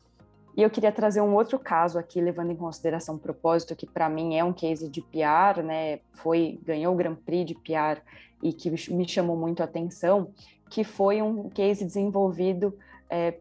e 0.57 0.63
eu 0.63 0.71
queria 0.71 0.91
trazer 0.91 1.21
um 1.21 1.35
outro 1.35 1.59
caso 1.59 1.99
aqui, 1.99 2.21
levando 2.21 2.51
em 2.51 2.57
consideração 2.57 3.17
o 3.17 3.19
propósito, 3.19 3.77
que 3.77 3.87
para 3.87 4.09
mim 4.09 4.37
é 4.37 4.43
um 4.43 4.55
case 4.55 4.89
de 4.89 5.03
PR, 5.03 5.63
né? 5.63 6.01
Foi, 6.15 6.59
ganhou 6.65 6.95
o 6.95 6.97
Grand 6.97 7.15
Prix 7.15 7.47
de 7.47 7.55
PR 7.55 8.01
e 8.43 8.53
que 8.53 8.71
me 8.91 9.07
chamou 9.07 9.37
muito 9.37 9.61
a 9.61 9.65
atenção, 9.65 10.33
que 10.71 10.83
foi 10.83 11.21
um 11.21 11.51
case 11.51 11.85
desenvolvido 11.85 12.77
é, 13.11 13.39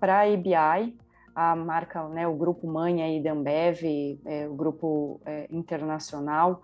para 0.00 0.20
a 0.20 0.22
ABI, 0.22 0.96
a 1.34 1.54
marca, 1.54 2.08
né, 2.08 2.26
o 2.26 2.34
grupo 2.34 2.66
mãe 2.66 3.02
aí 3.02 3.22
da 3.22 3.32
Ambev, 3.32 3.82
é, 4.24 4.48
o 4.48 4.54
grupo 4.54 5.20
é, 5.26 5.46
internacional, 5.50 6.62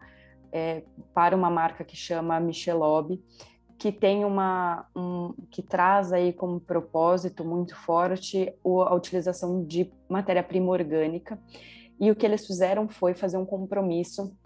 é, 0.52 0.82
para 1.12 1.36
uma 1.36 1.50
marca 1.50 1.84
que 1.84 1.96
chama 1.96 2.38
Michelob, 2.40 3.20
que 3.80 3.90
tem 3.90 4.26
uma 4.26 4.86
um, 4.94 5.32
que 5.50 5.62
traz 5.62 6.12
aí 6.12 6.34
como 6.34 6.60
propósito 6.60 7.42
muito 7.42 7.74
forte 7.74 8.52
a 8.62 8.94
utilização 8.94 9.64
de 9.64 9.90
matéria-prima 10.06 10.70
orgânica. 10.70 11.38
E 11.98 12.10
o 12.10 12.14
que 12.14 12.26
eles 12.26 12.46
fizeram 12.46 12.90
foi 12.90 13.14
fazer 13.14 13.38
um 13.38 13.46
compromisso 13.46 14.36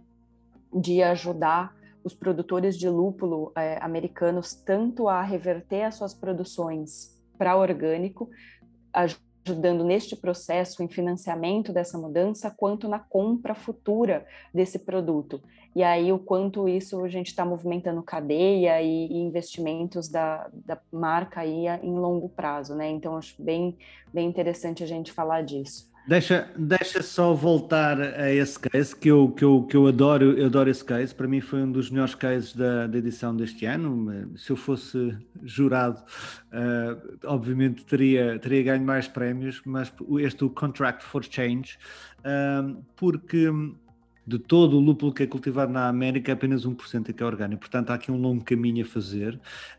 de 0.73 1.03
ajudar 1.03 1.75
os 2.05 2.15
produtores 2.15 2.79
de 2.79 2.89
lúpulo 2.89 3.51
é, 3.57 3.77
americanos 3.83 4.55
tanto 4.55 5.09
a 5.09 5.21
reverter 5.21 5.83
as 5.83 5.97
suas 5.97 6.15
produções 6.15 7.21
para 7.37 7.57
orgânico, 7.57 8.31
ajudando 9.45 9.85
neste 9.85 10.17
processo 10.17 10.83
em 10.83 10.89
financiamento 10.89 11.73
dessa 11.73 11.99
mudança, 11.99 12.51
quanto 12.51 12.89
na 12.89 12.99
compra 12.99 13.55
futura 13.55 14.27
desse 14.53 14.79
produto. 14.79 15.41
E 15.75 15.83
aí 15.83 16.13
o 16.13 16.19
quanto 16.19 16.69
isso 16.69 17.03
a 17.03 17.09
gente 17.09 17.29
está 17.29 17.45
movimentando 17.45 18.03
cadeia 18.03 18.81
e, 18.81 19.13
investimentos 19.13 20.09
da, 20.09 20.49
da, 20.53 20.79
marca 20.93 21.41
aí 21.41 21.67
em 21.83 21.95
longo 21.95 22.29
prazo, 22.29 22.77
né? 22.77 22.89
Então 22.91 23.17
acho 23.17 23.35
bem, 23.43 23.77
bem 24.13 24.29
interessante 24.29 24.85
a 24.85 24.87
gente 24.87 25.13
falar 25.13 25.43
disso. 25.43 25.93
Deixa, 26.07 26.51
deixa 26.55 27.03
só 27.03 27.33
voltar 27.33 27.99
a 27.99 28.31
esse 28.31 28.61
case 28.61 28.95
que 28.95 29.11
eu, 29.11 29.31
que 29.31 29.43
eu, 29.43 29.63
que 29.63 29.75
eu 29.75 29.87
adoro, 29.87 30.33
eu 30.39 30.47
adoro 30.47 30.69
esse 30.69 30.85
case. 30.85 31.15
Para 31.15 31.27
mim 31.27 31.41
foi 31.41 31.63
um 31.63 31.73
dos 31.73 31.89
melhores 31.91 32.15
cases 32.15 32.55
da, 32.55 32.87
da 32.87 32.99
edição 32.99 33.35
deste 33.35 33.65
ano. 33.65 34.31
Se 34.37 34.51
eu 34.51 34.57
fosse 34.57 35.17
jurado, 35.43 35.99
uh, 36.53 37.19
obviamente 37.25 37.87
teria, 37.87 38.39
teria 38.39 38.63
ganho 38.65 38.85
mais 38.85 39.09
prémios, 39.09 39.63
mas 39.65 39.91
este 40.21 40.45
o 40.45 40.51
Contract 40.51 41.03
for 41.03 41.25
Change, 41.25 41.79
uh, 42.19 42.77
porque 42.97 43.49
de 44.27 44.39
todo 44.39 44.77
o 44.77 44.81
lúpulo 44.81 45.13
que 45.13 45.23
é 45.23 45.27
cultivado 45.27 45.71
na 45.71 45.89
América, 45.89 46.33
apenas 46.33 46.67
1% 46.67 47.11
é 47.11 47.13
que 47.13 47.23
é 47.23 47.27
orgânico. 47.27 47.61
Portanto, 47.61 47.91
há 47.91 47.95
aqui 47.95 48.11
um 48.11 48.17
longo 48.17 48.43
caminho 48.43 48.85
a 48.85 48.89
fazer 48.89 49.39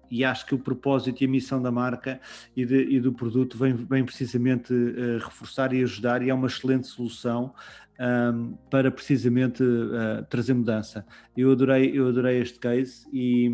e 0.10 0.24
acho 0.24 0.46
que 0.46 0.54
o 0.54 0.60
propósito 0.60 1.24
e 1.24 1.26
a 1.26 1.30
missão 1.30 1.62
da 1.62 1.72
marca 1.72 2.20
e, 2.56 2.66
de, 2.66 2.96
e 2.96 3.00
do 3.00 3.12
produto 3.12 3.58
vem, 3.58 3.74
vem 3.74 4.06
precisamente 4.06 4.72
uh, 4.72 5.18
reforçar 5.24 5.74
e 5.74 5.82
ajudar 5.82 6.22
e 6.22 6.30
é 6.30 6.34
uma 6.34 6.48
excelente 6.48 6.86
solução 6.88 7.54
um, 8.00 8.56
para 8.70 8.92
precisamente 8.92 9.64
uh, 9.64 10.24
trazer 10.30 10.54
mudança. 10.54 11.06
Eu 11.36 11.52
adorei, 11.52 11.98
eu 11.98 12.08
adorei 12.08 12.40
este 12.40 12.60
case 12.60 13.08
e, 13.12 13.50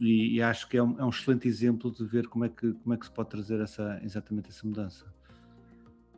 e, 0.00 0.36
e 0.36 0.42
acho 0.42 0.68
que 0.68 0.76
é 0.76 0.82
um, 0.82 0.98
é 0.98 1.04
um, 1.04 1.10
excelente 1.10 1.46
exemplo 1.46 1.92
de 1.92 2.04
ver 2.04 2.26
como 2.26 2.44
é 2.44 2.48
que, 2.48 2.72
como 2.72 2.94
é 2.94 2.96
que 2.96 3.06
se 3.06 3.12
pode 3.12 3.28
trazer 3.28 3.60
essa, 3.60 4.00
exatamente 4.02 4.48
essa 4.48 4.66
mudança. 4.66 5.04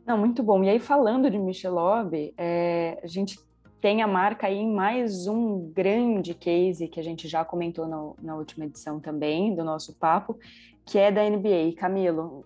Não, 0.05 0.17
muito 0.17 0.41
bom. 0.41 0.63
E 0.63 0.69
aí, 0.69 0.79
falando 0.79 1.29
de 1.29 1.37
Michelob, 1.37 2.33
é, 2.35 2.99
a 3.03 3.07
gente 3.07 3.37
tem 3.81 4.03
a 4.03 4.07
marca 4.07 4.47
aí 4.47 4.59
em 4.59 4.71
mais 4.71 5.25
um 5.27 5.71
grande 5.73 6.35
case 6.35 6.87
que 6.87 6.99
a 6.99 7.03
gente 7.03 7.27
já 7.27 7.43
comentou 7.43 7.87
no, 7.87 8.15
na 8.21 8.35
última 8.35 8.65
edição 8.65 8.99
também 8.99 9.55
do 9.55 9.63
nosso 9.63 9.93
papo, 9.95 10.39
que 10.85 10.99
é 10.99 11.11
da 11.11 11.27
NBA. 11.27 11.73
Camilo, 11.77 12.45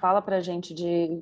fala 0.00 0.22
para 0.22 0.36
a 0.36 0.40
gente 0.40 0.72
de, 0.72 1.20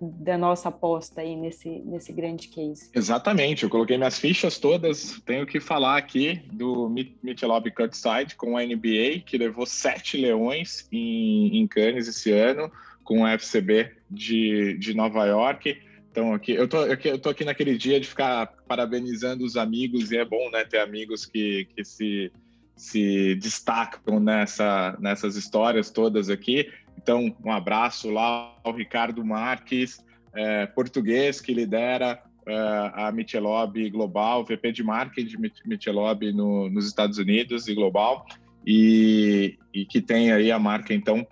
da 0.00 0.38
nossa 0.38 0.68
aposta 0.68 1.20
aí 1.20 1.34
nesse, 1.34 1.68
nesse 1.68 2.12
grande 2.12 2.46
case. 2.46 2.90
Exatamente, 2.94 3.64
eu 3.64 3.70
coloquei 3.70 3.98
minhas 3.98 4.20
fichas 4.20 4.56
todas, 4.56 5.20
tenho 5.26 5.44
que 5.44 5.58
falar 5.58 5.96
aqui 5.96 6.40
do 6.52 6.88
Michelob 7.22 7.68
Cutside 7.72 8.36
com 8.36 8.56
a 8.56 8.64
NBA, 8.64 9.24
que 9.26 9.36
levou 9.36 9.66
sete 9.66 10.16
leões 10.16 10.86
em, 10.92 11.58
em 11.58 11.66
Cannes 11.66 12.06
esse 12.06 12.30
ano, 12.30 12.70
com 13.02 13.22
o 13.22 13.26
FCB 13.26 13.90
de, 14.08 14.78
de 14.78 14.94
Nova 14.94 15.26
York, 15.26 15.76
então, 16.14 16.32
aqui, 16.32 16.52
eu 16.52 16.68
tô, 16.68 16.86
eu 16.86 17.18
tô 17.18 17.28
aqui 17.28 17.44
naquele 17.44 17.76
dia 17.76 17.98
de 17.98 18.06
ficar 18.06 18.46
parabenizando 18.68 19.44
os 19.44 19.56
amigos, 19.56 20.12
e 20.12 20.16
é 20.16 20.24
bom, 20.24 20.48
né, 20.48 20.64
ter 20.64 20.78
amigos 20.78 21.26
que, 21.26 21.66
que 21.74 21.84
se, 21.84 22.30
se 22.76 23.34
destacam 23.34 24.20
nessa, 24.20 24.96
nessas 25.00 25.34
histórias 25.34 25.90
todas 25.90 26.30
aqui. 26.30 26.70
Então, 26.96 27.34
um 27.44 27.50
abraço 27.50 28.12
lá 28.12 28.56
ao 28.62 28.72
Ricardo 28.72 29.24
Marques, 29.24 30.04
é, 30.32 30.66
português, 30.66 31.40
que 31.40 31.52
lidera 31.52 32.22
é, 32.46 32.54
a 32.94 33.10
Michelob 33.10 33.90
Global, 33.90 34.44
VP 34.44 34.70
de 34.70 34.84
Marketing 34.84 35.50
Michelob 35.66 36.32
no, 36.32 36.70
nos 36.70 36.86
Estados 36.86 37.18
Unidos 37.18 37.66
e 37.66 37.74
Global, 37.74 38.24
e, 38.64 39.58
e 39.74 39.84
que 39.84 40.00
tem 40.00 40.30
aí 40.30 40.52
a 40.52 40.60
marca, 40.60 40.94
então, 40.94 41.26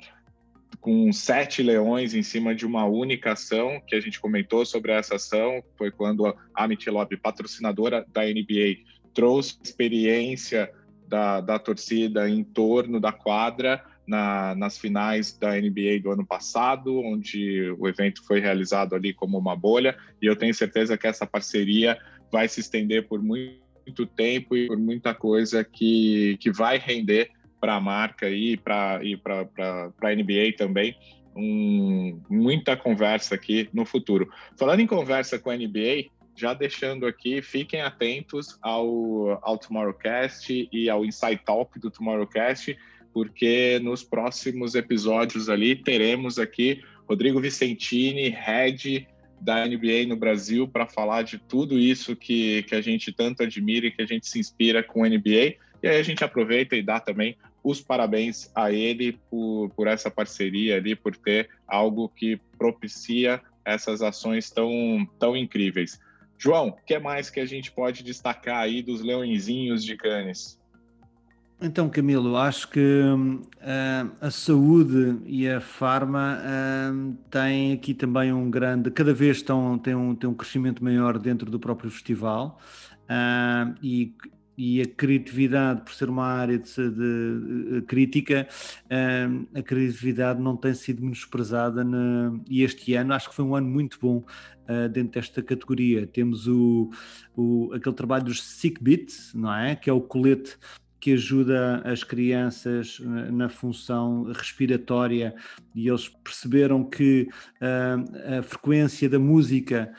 com 0.82 1.12
sete 1.12 1.62
leões 1.62 2.12
em 2.12 2.24
cima 2.24 2.56
de 2.56 2.66
uma 2.66 2.84
única 2.84 3.32
ação, 3.32 3.80
que 3.86 3.94
a 3.94 4.00
gente 4.00 4.20
comentou 4.20 4.66
sobre 4.66 4.90
essa 4.90 5.14
ação, 5.14 5.62
foi 5.78 5.92
quando 5.92 6.36
a 6.52 6.66
Michelob, 6.68 7.16
patrocinadora 7.18 8.04
da 8.12 8.24
NBA, 8.24 8.82
trouxe 9.14 9.56
experiência 9.62 10.68
da, 11.06 11.40
da 11.40 11.56
torcida 11.56 12.28
em 12.28 12.42
torno 12.42 12.98
da 12.98 13.12
quadra 13.12 13.80
na, 14.04 14.56
nas 14.56 14.76
finais 14.76 15.32
da 15.38 15.52
NBA 15.52 16.00
do 16.02 16.10
ano 16.10 16.26
passado, 16.26 16.98
onde 16.98 17.70
o 17.78 17.86
evento 17.86 18.26
foi 18.26 18.40
realizado 18.40 18.96
ali 18.96 19.14
como 19.14 19.38
uma 19.38 19.54
bolha, 19.54 19.96
e 20.20 20.26
eu 20.26 20.34
tenho 20.34 20.52
certeza 20.52 20.98
que 20.98 21.06
essa 21.06 21.24
parceria 21.24 21.96
vai 22.30 22.48
se 22.48 22.58
estender 22.58 23.06
por 23.06 23.22
muito 23.22 24.04
tempo 24.16 24.56
e 24.56 24.66
por 24.66 24.78
muita 24.78 25.14
coisa 25.14 25.62
que, 25.62 26.36
que 26.40 26.50
vai 26.50 26.76
render 26.76 27.30
para 27.62 27.76
a 27.76 27.80
marca 27.80 28.28
e 28.28 28.56
para 28.56 28.98
a 28.98 30.14
NBA 30.14 30.56
também. 30.58 30.96
Um, 31.34 32.20
muita 32.28 32.76
conversa 32.76 33.36
aqui 33.36 33.68
no 33.72 33.86
futuro. 33.86 34.28
Falando 34.58 34.80
em 34.80 34.86
conversa 34.86 35.38
com 35.38 35.48
a 35.48 35.56
NBA, 35.56 36.10
já 36.34 36.54
deixando 36.54 37.06
aqui, 37.06 37.40
fiquem 37.40 37.80
atentos 37.80 38.58
ao, 38.60 39.38
ao 39.42 39.56
Tomorrowcast 39.56 40.68
e 40.72 40.90
ao 40.90 41.04
Inside 41.04 41.40
Talk 41.46 41.78
do 41.78 41.88
Tomorrowcast, 41.88 42.76
porque 43.14 43.78
nos 43.80 44.02
próximos 44.02 44.74
episódios 44.74 45.48
ali 45.48 45.76
teremos 45.76 46.40
aqui 46.40 46.82
Rodrigo 47.08 47.40
Vicentini, 47.40 48.28
head 48.28 49.06
da 49.40 49.64
NBA 49.64 50.06
no 50.08 50.16
Brasil, 50.16 50.66
para 50.66 50.88
falar 50.88 51.22
de 51.22 51.38
tudo 51.38 51.78
isso 51.78 52.16
que, 52.16 52.64
que 52.64 52.74
a 52.74 52.80
gente 52.80 53.12
tanto 53.12 53.44
admira 53.44 53.86
e 53.86 53.92
que 53.92 54.02
a 54.02 54.06
gente 54.06 54.26
se 54.26 54.40
inspira 54.40 54.82
com 54.82 55.04
a 55.04 55.08
NBA. 55.08 55.54
E 55.80 55.88
aí 55.88 55.98
a 55.98 56.02
gente 56.02 56.24
aproveita 56.24 56.76
e 56.76 56.82
dá 56.82 56.98
também 56.98 57.36
os 57.62 57.80
parabéns 57.80 58.50
a 58.54 58.72
ele 58.72 59.18
por, 59.30 59.70
por 59.70 59.86
essa 59.86 60.10
parceria 60.10 60.76
ali, 60.76 60.96
por 60.96 61.16
ter 61.16 61.48
algo 61.66 62.08
que 62.08 62.40
propicia 62.58 63.40
essas 63.64 64.02
ações 64.02 64.50
tão, 64.50 65.06
tão 65.18 65.36
incríveis. 65.36 66.00
João, 66.36 66.68
o 66.68 66.72
que 66.72 66.98
mais 66.98 67.30
que 67.30 67.38
a 67.38 67.46
gente 67.46 67.70
pode 67.70 68.02
destacar 68.02 68.58
aí 68.58 68.82
dos 68.82 69.00
leõezinhos 69.00 69.84
de 69.84 69.96
Cannes? 69.96 70.60
Então, 71.60 71.88
Camilo, 71.88 72.36
acho 72.36 72.68
que 72.68 72.80
uh, 72.80 74.12
a 74.20 74.30
saúde 74.32 75.22
e 75.24 75.48
a 75.48 75.60
farma 75.60 76.40
uh, 76.40 77.16
têm 77.30 77.72
aqui 77.72 77.94
também 77.94 78.32
um 78.32 78.50
grande, 78.50 78.90
cada 78.90 79.14
vez 79.14 79.36
estão, 79.36 79.78
têm, 79.78 79.94
um, 79.94 80.12
têm 80.12 80.28
um 80.28 80.34
crescimento 80.34 80.82
maior 80.82 81.16
dentro 81.16 81.48
do 81.48 81.60
próprio 81.60 81.88
festival 81.88 82.58
uh, 83.04 83.72
e 83.80 84.12
e 84.64 84.80
a 84.80 84.86
criatividade, 84.86 85.80
por 85.80 85.92
ser 85.92 86.08
uma 86.08 86.24
área 86.24 86.56
de, 86.56 86.72
de, 86.72 86.90
de 86.90 87.78
eh, 87.78 87.80
crítica, 87.80 88.46
a 89.52 89.60
criatividade 89.60 90.40
não 90.40 90.56
tem 90.56 90.72
sido 90.72 91.02
menosprezada 91.02 91.82
na, 91.82 92.32
e 92.48 92.62
este 92.62 92.94
ano 92.94 93.12
acho 93.12 93.28
que 93.28 93.34
foi 93.34 93.44
um 93.44 93.56
ano 93.56 93.66
muito 93.66 93.98
bom 94.00 94.18
uh, 94.18 94.88
dentro 94.88 95.20
desta 95.20 95.42
categoria. 95.42 96.06
Temos 96.06 96.46
o, 96.46 96.90
o, 97.36 97.72
aquele 97.74 97.96
trabalho 97.96 98.26
dos 98.26 98.40
Sick 98.40 98.80
Bits, 98.80 99.34
não 99.34 99.52
é? 99.52 99.74
Que 99.74 99.90
é 99.90 99.92
o 99.92 100.00
colete 100.00 100.56
que 101.02 101.14
ajuda 101.14 101.82
as 101.84 102.04
crianças 102.04 103.02
eh, 103.02 103.32
na 103.32 103.48
função 103.48 104.22
respiratória 104.32 105.34
e 105.74 105.88
eles 105.88 106.06
perceberam 106.08 106.84
que 106.84 107.28
uh, 107.60 108.38
a 108.38 108.42
frequência 108.44 109.08
da 109.08 109.18
música 109.18 109.92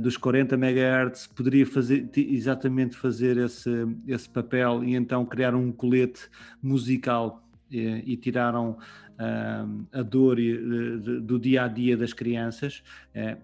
dos 0.00 0.16
40 0.16 0.54
MHz 0.56 1.26
poderia 1.28 1.66
fazer 1.66 2.08
exatamente 2.16 2.96
fazer 2.96 3.36
esse, 3.36 3.70
esse 4.06 4.28
papel 4.28 4.84
e 4.84 4.94
então 4.94 5.24
criaram 5.26 5.60
um 5.60 5.72
colete 5.72 6.28
musical 6.62 7.42
e, 7.70 8.12
e 8.12 8.16
tiraram 8.16 8.78
uh, 9.18 9.86
a 9.92 10.02
dor 10.02 10.36
de, 10.36 11.20
do 11.20 11.38
dia 11.38 11.64
a 11.64 11.68
dia 11.68 11.96
das 11.96 12.12
crianças, 12.12 12.82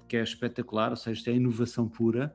que 0.06 0.16
é 0.16 0.22
espetacular, 0.22 0.90
ou 0.90 0.96
seja, 0.96 1.30
é 1.30 1.34
inovação 1.34 1.88
pura. 1.88 2.32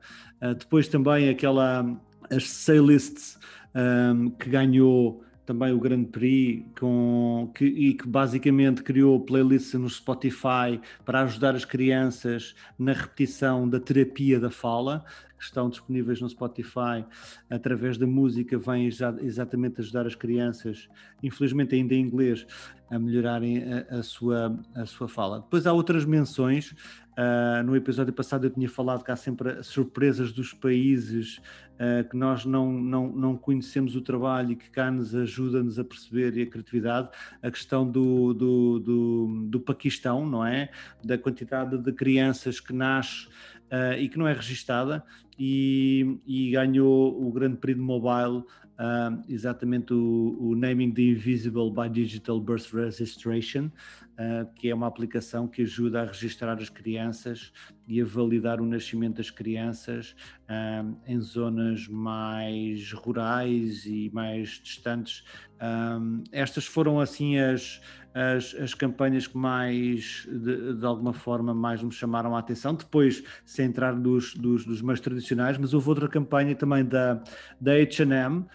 depois 0.58 0.88
também 0.88 1.28
aquela 1.28 1.98
as 2.30 2.64
playlists 2.64 3.38
um, 3.74 4.30
que 4.30 4.48
ganhou 4.48 5.24
também 5.44 5.72
o 5.72 5.78
Grande 5.78 6.06
Prix 6.06 6.64
com, 6.78 7.50
que, 7.54 7.64
e 7.64 7.94
que 7.94 8.06
basicamente 8.06 8.82
criou 8.82 9.20
playlists 9.20 9.74
no 9.74 9.88
Spotify 9.88 10.80
para 11.04 11.22
ajudar 11.22 11.54
as 11.54 11.64
crianças 11.64 12.54
na 12.78 12.92
repetição 12.92 13.68
da 13.68 13.78
terapia 13.78 14.40
da 14.40 14.50
fala, 14.50 15.04
que 15.36 15.44
estão 15.44 15.68
disponíveis 15.68 16.20
no 16.20 16.28
Spotify 16.28 17.04
através 17.50 17.98
da 17.98 18.06
música, 18.06 18.58
vem 18.58 18.86
exa 18.86 19.14
exatamente 19.20 19.80
ajudar 19.80 20.06
as 20.06 20.14
crianças, 20.14 20.88
infelizmente 21.22 21.74
ainda 21.74 21.94
em 21.94 22.00
inglês, 22.00 22.46
a 22.90 22.98
melhorarem 22.98 23.62
a, 23.62 23.98
a, 23.98 24.02
sua, 24.02 24.58
a 24.74 24.86
sua 24.86 25.08
fala. 25.08 25.40
Depois 25.40 25.66
há 25.66 25.72
outras 25.72 26.04
menções 26.04 26.74
Uh, 27.16 27.62
no 27.62 27.76
episódio 27.76 28.12
passado 28.12 28.44
eu 28.44 28.50
tinha 28.50 28.68
falado 28.68 29.04
que 29.04 29.10
há 29.10 29.16
sempre 29.16 29.62
surpresas 29.62 30.32
dos 30.32 30.52
países 30.52 31.40
uh, 31.74 32.08
que 32.08 32.16
nós 32.16 32.44
não, 32.44 32.72
não, 32.72 33.08
não 33.08 33.36
conhecemos 33.36 33.94
o 33.94 34.00
trabalho 34.00 34.52
e 34.52 34.56
que 34.56 34.68
cá 34.68 34.90
nos 34.90 35.14
ajuda-nos 35.14 35.78
a 35.78 35.84
perceber 35.84 36.36
e 36.36 36.42
a 36.42 36.46
criatividade. 36.46 37.08
A 37.40 37.50
questão 37.50 37.88
do, 37.88 38.34
do, 38.34 38.78
do, 38.80 39.46
do 39.46 39.60
Paquistão, 39.60 40.26
não 40.26 40.44
é? 40.44 40.70
Da 41.04 41.16
quantidade 41.16 41.78
de 41.78 41.92
crianças 41.92 42.58
que 42.58 42.72
nasce 42.72 43.26
uh, 43.70 43.98
e 43.98 44.08
que 44.08 44.18
não 44.18 44.26
é 44.26 44.32
registada 44.32 45.04
e, 45.38 46.18
e 46.26 46.50
ganhou 46.50 47.26
o 47.26 47.30
Grande 47.32 47.58
de 47.60 47.74
Mobile 47.74 48.44
uh, 48.78 49.22
exatamente 49.28 49.92
o, 49.92 50.36
o, 50.40 50.54
Naming 50.54 50.92
the 50.92 51.02
Invisible 51.02 51.70
by 51.70 51.88
Digital 51.88 52.40
Birth 52.40 52.72
Registration, 52.72 53.70
que 54.56 54.70
é 54.70 54.74
uma 54.74 54.86
aplicação 54.86 55.48
que 55.48 55.62
ajuda 55.62 56.02
a 56.02 56.04
registrar 56.04 56.54
as 56.54 56.68
crianças 56.68 57.52
e 57.86 58.00
a 58.00 58.04
validar 58.04 58.60
o 58.60 58.66
nascimento 58.66 59.16
das 59.16 59.30
crianças 59.30 60.14
uh, 60.44 60.96
em 61.06 61.20
zonas 61.20 61.88
mais 61.88 62.92
rurais 62.92 63.84
e 63.86 64.10
mais 64.12 64.60
distantes. 64.62 65.24
estas 66.32 66.66
foram 66.66 67.00
assim 67.00 67.38
as, 67.38 67.80
as, 68.14 68.54
as, 68.54 68.74
campanhas 68.74 69.26
que 69.26 69.36
mais, 69.36 70.26
de, 70.30 70.74
de, 70.74 70.86
alguma 70.86 71.12
forma, 71.12 71.52
mais 71.52 71.82
me 71.82 71.90
chamaram 71.90 72.36
a 72.36 72.38
atenção. 72.38 72.74
Depois, 72.74 73.24
sem 73.44 73.66
entrar 73.66 73.92
dos, 73.94 74.34
dos, 74.34 74.64
dos 74.64 74.80
mais 74.80 75.00
tradicionais, 75.00 75.58
mas 75.58 75.74
houve 75.74 75.88
outra 75.88 76.08
campanha 76.08 76.54
também 76.54 76.84
da, 76.84 77.22
da 77.60 77.72
H&M, 77.72 78.46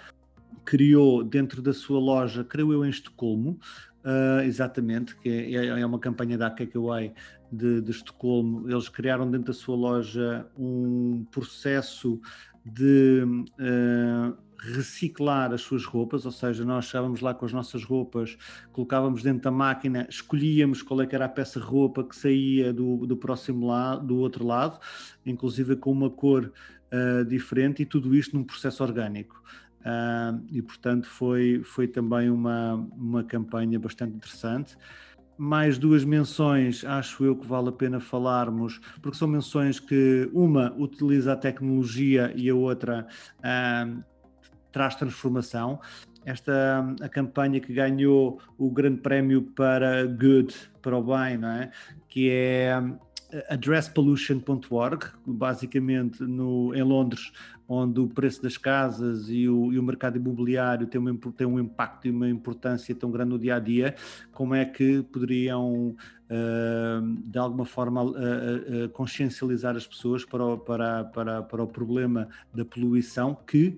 criou 0.64 1.24
dentro 1.24 1.62
da 1.62 1.74
sua 1.74 2.00
loja, 2.00 2.44
creio 2.44 2.72
eu, 2.72 2.86
em 2.86 2.90
Estocolmo, 2.90 3.60
uh, 4.04 4.42
exatamente, 4.44 5.16
que 5.18 5.30
é, 5.30 5.66
é, 5.68 5.86
uma 5.86 6.00
campanha 6.00 6.38
da 6.38 6.50
Kakaway 6.50 7.14
de, 7.52 7.82
de 7.82 7.92
Estocolmo. 7.92 8.70
Eles 8.70 8.90
criaram 8.90 9.30
dentro 9.30 9.48
da 9.48 9.54
sua 9.54 9.76
loja 9.76 10.46
um 10.58 11.26
processo 11.32 12.20
de 12.66 13.24
uh, 13.24 14.38
reciclar 14.62 15.54
as 15.54 15.62
suas 15.62 15.86
roupas, 15.86 16.26
ou 16.26 16.32
seja, 16.32 16.66
nós 16.66 16.86
chegávamos 16.86 17.22
lá 17.22 17.34
com 17.34 17.46
as 17.46 17.54
nossas 17.54 17.84
roupas, 17.84 18.38
colocávamos 18.72 19.24
dentro 19.24 19.44
da 19.44 19.52
máquina, 19.52 20.06
escolhíamos 20.10 20.82
qual 20.82 21.02
é 21.02 21.08
era 21.10 21.26
a 21.26 21.30
peça 21.30 21.60
de 21.60 21.66
roupa 21.66 22.04
que 22.04 22.16
saía 22.16 22.74
do, 22.74 23.06
do 23.08 23.16
próximo 23.16 23.68
lado, 23.68 24.06
do 24.06 24.18
outro 24.18 24.46
lado, 24.46 24.80
inclusive 25.26 25.76
com 25.76 25.92
uma 25.92 26.10
cor 26.10 26.52
uh, 26.92 27.26
diferente, 27.26 27.84
e 27.84 27.86
tudo 27.86 28.14
isto 28.14 28.36
num 28.36 28.44
processo 28.44 28.84
orgânico. 28.84 29.42
Uh, 29.80 30.44
e 30.52 30.62
portanto 30.62 31.08
foi, 31.08 31.62
foi 31.64 31.88
também 31.88 32.30
uma, 32.30 32.76
uma 32.96 33.24
campanha 33.24 33.80
bastante 33.80 34.16
interessante. 34.16 34.78
Mais 35.38 35.78
duas 35.78 36.04
menções, 36.04 36.84
acho 36.84 37.24
eu 37.24 37.36
que 37.36 37.48
vale 37.48 37.70
a 37.70 37.72
pena 37.72 38.00
falarmos, 38.00 38.80
porque 39.02 39.18
são 39.18 39.28
menções 39.28 39.80
que 39.80 40.30
uma 40.34 40.74
utiliza 40.78 41.32
a 41.32 41.36
tecnologia 41.36 42.34
e 42.36 42.50
a 42.50 42.56
outra 42.56 43.08
uh, 43.40 44.04
traz 44.72 44.96
transformação. 44.96 45.80
Esta 46.26 46.86
a 47.02 47.08
campanha 47.08 47.62
que 47.62 47.74
ganhou 47.74 48.42
o 48.58 48.70
grande 48.70 49.00
prémio 49.00 49.42
para 49.42 50.06
Good, 50.06 50.54
para 50.82 50.98
o 50.98 51.04
bem, 51.04 51.38
não 51.38 51.50
é? 51.50 51.72
que 52.10 52.30
é 52.30 52.82
addresspollution.org, 53.50 55.06
basicamente 55.26 56.24
no, 56.24 56.74
em 56.74 56.82
Londres, 56.82 57.32
onde 57.68 58.00
o 58.00 58.08
preço 58.08 58.42
das 58.42 58.58
casas 58.58 59.30
e 59.30 59.48
o, 59.48 59.72
e 59.72 59.78
o 59.78 59.84
mercado 59.84 60.18
imobiliário 60.18 60.88
tem, 60.88 61.00
uma, 61.00 61.16
tem 61.38 61.46
um 61.46 61.60
impacto 61.60 62.08
e 62.08 62.12
uma 62.12 62.28
importância 62.28 62.96
tão 62.96 63.12
grande 63.12 63.30
no 63.30 63.40
dia 63.40 63.56
a 63.56 63.60
dia, 63.60 63.96
como 64.32 64.56
é 64.56 64.66
que 64.66 65.04
poderiam, 65.04 65.96
uh, 65.96 67.18
de 67.24 67.38
alguma 67.38 67.66
forma, 67.66 68.04
uh, 68.04 68.10
uh, 68.10 68.90
consciencializar 68.90 69.76
as 69.76 69.86
pessoas 69.86 70.26
para 70.26 70.44
o, 70.44 70.58
para, 70.58 71.04
para, 71.04 71.44
para 71.44 71.64
o 71.64 71.68
problema 71.68 72.28
da 72.52 72.66
poluição 72.66 73.38
que 73.46 73.78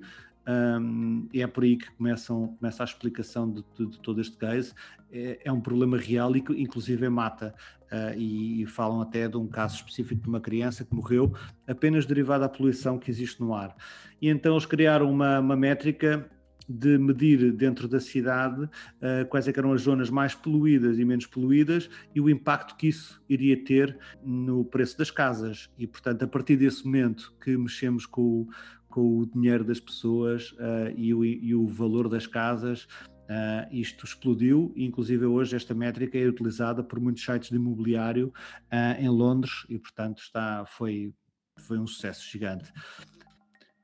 um, 0.51 1.27
é 1.33 1.45
por 1.47 1.63
aí 1.63 1.77
que 1.77 1.89
começam, 1.91 2.55
começa 2.59 2.83
a 2.83 2.85
explicação 2.85 3.51
de, 3.51 3.63
de, 3.77 3.85
de 3.85 3.99
todo 3.99 4.19
este 4.19 4.37
case. 4.37 4.73
É, 5.11 5.39
é, 5.45 5.51
um 5.51 5.61
problema 5.61 5.97
real 5.97 6.35
e 6.35 6.41
que, 6.41 6.53
inclusive, 6.53 7.07
mata. 7.09 7.53
Uh, 7.91 8.17
e, 8.17 8.61
e, 8.61 8.65
falam 8.65 9.01
até 9.01 9.27
de 9.27 9.35
um 9.35 9.47
caso 9.47 9.75
específico 9.75 10.21
de 10.21 10.29
uma 10.29 10.39
criança 10.39 10.85
que 10.85 10.95
morreu 10.95 11.33
apenas 11.67 12.05
derivada 12.05 12.47
da 12.47 12.49
poluição 12.49 12.97
que 12.97 13.11
existe 13.11 13.41
no 13.41 13.53
ar. 13.53 13.75
E 14.21 14.29
então 14.29 14.53
eles 14.53 14.65
criaram 14.65 15.11
uma, 15.11 15.41
uma 15.41 15.57
métrica 15.57 16.25
de 16.71 16.97
medir 16.97 17.51
dentro 17.51 17.87
da 17.87 17.99
cidade 17.99 18.63
uh, 18.63 19.27
quais 19.29 19.47
é 19.47 19.53
eram 19.55 19.73
as 19.73 19.81
zonas 19.81 20.09
mais 20.09 20.33
poluídas 20.33 20.97
e 20.97 21.05
menos 21.05 21.25
poluídas 21.25 21.89
e 22.15 22.21
o 22.21 22.29
impacto 22.29 22.75
que 22.77 22.87
isso 22.87 23.21
iria 23.27 23.61
ter 23.61 23.97
no 24.23 24.63
preço 24.63 24.97
das 24.97 25.11
casas. 25.11 25.69
E, 25.77 25.85
portanto, 25.85 26.23
a 26.23 26.27
partir 26.27 26.55
desse 26.55 26.85
momento 26.85 27.33
que 27.43 27.57
mexemos 27.57 28.05
com, 28.05 28.47
com 28.91 29.19
o 29.19 29.25
dinheiro 29.25 29.63
das 29.63 29.79
pessoas 29.79 30.51
uh, 30.51 30.93
e, 30.95 31.13
o, 31.13 31.25
e, 31.25 31.55
o, 31.55 31.65
valor 31.65 32.07
das 32.07 32.27
casas. 32.27 32.83
Uh, 33.23 33.65
isto 33.71 34.05
explodiu, 34.05 34.73
inclusive 34.75 35.25
hoje 35.25 35.55
esta 35.55 35.73
métrica 35.73 36.17
é 36.17 36.27
utilizada 36.27 36.83
por 36.83 36.99
muitos 36.99 37.23
sites 37.23 37.49
de 37.49 37.55
imobiliário 37.55 38.27
uh, 38.27 39.01
em 39.01 39.07
Londres 39.07 39.65
e, 39.69 39.79
portanto, 39.79 40.21
está, 40.21 40.65
foi, 40.67 41.13
foi 41.57 41.79
um 41.79 41.87
sucesso 41.87 42.29
gigante. 42.29 42.71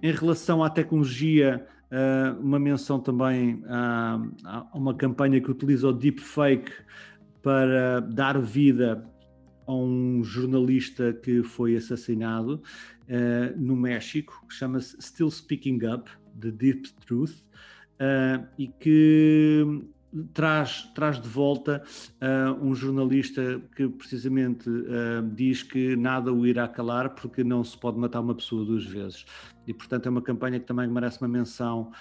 Em 0.03 0.11
relação 0.11 0.63
à 0.63 0.69
tecnologia, 0.69 1.65
uma 2.39 2.59
menção 2.59 2.99
também 2.99 3.63
a 3.65 4.19
uma 4.75 4.93
campanha 4.93 5.41
que 5.41 5.49
utiliza 5.49 5.87
o 5.87 5.93
deepfake 5.93 6.71
para 7.41 8.01
dar 8.01 8.39
vida 8.39 9.03
a 9.65 9.73
um 9.73 10.23
jornalista 10.23 11.13
que 11.13 11.41
foi 11.41 11.75
assassinado 11.75 12.61
uh, 13.07 13.59
no 13.59 13.75
México, 13.75 14.43
que 14.47 14.53
chama-se 14.53 14.95
Still 15.01 15.31
Speaking 15.31 15.79
Up, 15.85 16.09
The 16.39 16.51
Deep 16.51 16.89
Truth, 17.05 17.35
uh, 17.99 18.45
e 18.57 18.67
que 18.67 19.83
traz, 20.33 20.83
traz 20.95 21.21
de 21.21 21.27
volta 21.27 21.83
uh, 22.21 22.65
um 22.65 22.73
jornalista 22.73 23.61
que 23.75 23.87
precisamente 23.87 24.69
diz 25.33 25.63
que 25.63 25.95
nada 25.95 26.31
o 26.31 26.45
irá 26.45 26.67
calar 26.67 27.15
porque 27.15 27.43
não 27.43 27.63
se 27.63 27.77
pode 27.77 27.97
matar 27.97 28.21
uma 28.21 28.35
pessoa 28.35 28.65
duas 28.65 28.85
vezes. 28.85 29.25
E, 29.65 29.73
portanto, 29.73 30.05
é 30.05 30.09
uma 30.09 30.21
campanha 30.21 30.59
que 30.59 30.65
também 30.65 30.87
merece 30.87 31.21
uma 31.21 31.27
menção 31.27 31.91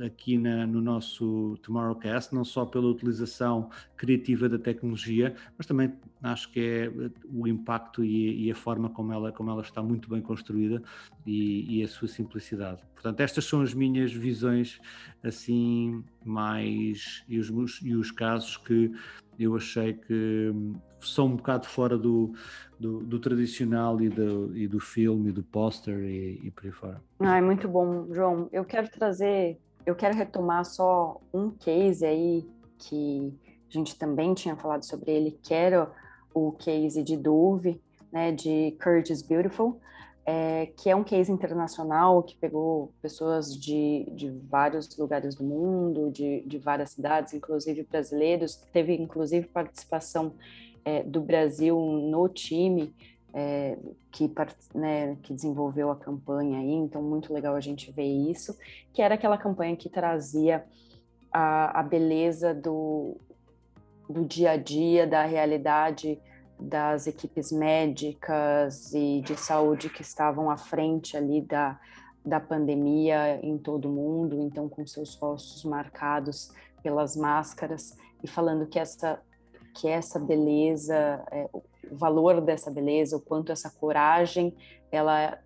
aqui 0.00 0.38
na, 0.38 0.66
no 0.66 0.80
nosso 0.80 1.58
Tomorrowcast, 1.62 2.34
não 2.34 2.44
só 2.44 2.64
pela 2.64 2.86
utilização 2.86 3.70
criativa 3.96 4.48
da 4.48 4.58
tecnologia, 4.58 5.34
mas 5.56 5.66
também 5.66 5.92
acho 6.22 6.50
que 6.52 6.60
é 6.60 6.92
o 7.32 7.46
impacto 7.46 8.04
e, 8.04 8.46
e 8.46 8.50
a 8.50 8.54
forma 8.54 8.90
como 8.90 9.12
ela, 9.12 9.32
como 9.32 9.50
ela 9.50 9.62
está 9.62 9.82
muito 9.82 10.08
bem 10.08 10.20
construída 10.20 10.82
e, 11.26 11.78
e, 11.78 11.82
a 11.82 11.88
sua 11.88 12.08
simplicidade. 12.08 12.82
Portanto, 12.94 13.20
estas 13.20 13.44
são 13.44 13.60
as 13.60 13.74
minhas 13.74 14.12
visões 14.12 14.80
assim 15.22 16.04
mais 16.24 17.24
e 17.28 17.38
os, 17.38 17.80
e 17.82 17.94
os 17.94 18.10
casos 18.10 18.56
que 18.56 18.92
eu 19.38 19.54
achei 19.56 19.92
que 19.92 20.52
são 21.00 21.26
um 21.26 21.36
bocado 21.36 21.66
fora 21.66 21.96
do, 21.96 22.34
do, 22.78 23.00
do 23.00 23.18
tradicional 23.20 24.00
e 24.00 24.08
do, 24.08 24.56
e 24.56 24.66
do 24.66 24.80
filme, 24.80 25.30
do 25.30 25.44
póster 25.44 26.00
e, 26.00 26.40
e 26.42 26.50
por 26.50 26.64
aí 26.66 26.72
fora. 26.72 27.00
Ah, 27.20 27.38
é 27.38 27.40
muito 27.40 27.68
bom, 27.68 28.12
João. 28.12 28.48
Eu 28.52 28.64
quero 28.64 28.90
trazer 28.90 29.58
eu 29.88 29.94
quero 29.94 30.14
retomar 30.14 30.66
só 30.66 31.18
um 31.32 31.50
case 31.50 32.04
aí 32.04 32.46
que 32.78 33.32
a 33.66 33.72
gente 33.72 33.96
também 33.96 34.34
tinha 34.34 34.54
falado 34.54 34.84
sobre 34.84 35.10
ele, 35.10 35.38
que 35.42 35.54
era 35.54 35.90
o 36.34 36.52
case 36.52 37.02
de 37.02 37.16
Dove, 37.16 37.80
né, 38.12 38.30
de 38.30 38.76
Curtis 38.82 39.22
Beautiful, 39.22 39.80
é, 40.26 40.66
que 40.76 40.90
é 40.90 40.94
um 40.94 41.02
case 41.02 41.32
internacional 41.32 42.22
que 42.22 42.36
pegou 42.36 42.92
pessoas 43.00 43.58
de, 43.58 44.04
de 44.14 44.30
vários 44.30 44.94
lugares 44.98 45.34
do 45.34 45.42
mundo, 45.42 46.10
de, 46.10 46.42
de 46.42 46.58
várias 46.58 46.90
cidades, 46.90 47.32
inclusive 47.32 47.82
brasileiros, 47.84 48.56
teve 48.70 48.94
inclusive 48.94 49.46
participação 49.46 50.34
é, 50.84 51.02
do 51.02 51.22
Brasil 51.22 51.80
no 51.80 52.28
time, 52.28 52.94
é, 53.38 53.78
que, 54.10 54.28
né, 54.74 55.16
que 55.22 55.32
desenvolveu 55.32 55.92
a 55.92 55.96
campanha 55.96 56.58
aí, 56.58 56.72
então 56.72 57.00
muito 57.00 57.32
legal 57.32 57.54
a 57.54 57.60
gente 57.60 57.92
ver 57.92 58.02
isso, 58.02 58.58
que 58.92 59.00
era 59.00 59.14
aquela 59.14 59.38
campanha 59.38 59.76
que 59.76 59.88
trazia 59.88 60.64
a, 61.32 61.78
a 61.78 61.82
beleza 61.84 62.52
do, 62.52 63.16
do 64.10 64.24
dia 64.24 64.52
a 64.52 64.56
dia, 64.56 65.06
da 65.06 65.24
realidade 65.24 66.20
das 66.58 67.06
equipes 67.06 67.52
médicas 67.52 68.92
e 68.92 69.20
de 69.20 69.36
saúde 69.36 69.88
que 69.88 70.02
estavam 70.02 70.50
à 70.50 70.56
frente 70.56 71.16
ali 71.16 71.40
da, 71.40 71.78
da 72.26 72.40
pandemia 72.40 73.38
em 73.40 73.56
todo 73.56 73.88
o 73.88 73.92
mundo, 73.92 74.40
então 74.42 74.68
com 74.68 74.84
seus 74.84 75.14
rostos 75.14 75.62
marcados 75.62 76.52
pelas 76.82 77.14
máscaras 77.14 77.96
e 78.20 78.26
falando 78.26 78.66
que 78.66 78.80
essa 78.80 79.20
que 79.78 79.86
essa 79.86 80.18
beleza, 80.18 81.24
é, 81.30 81.48
o 81.52 81.62
valor 81.92 82.40
dessa 82.40 82.70
beleza, 82.70 83.16
o 83.16 83.20
quanto 83.20 83.52
essa 83.52 83.70
coragem 83.70 84.54
ela 84.90 85.38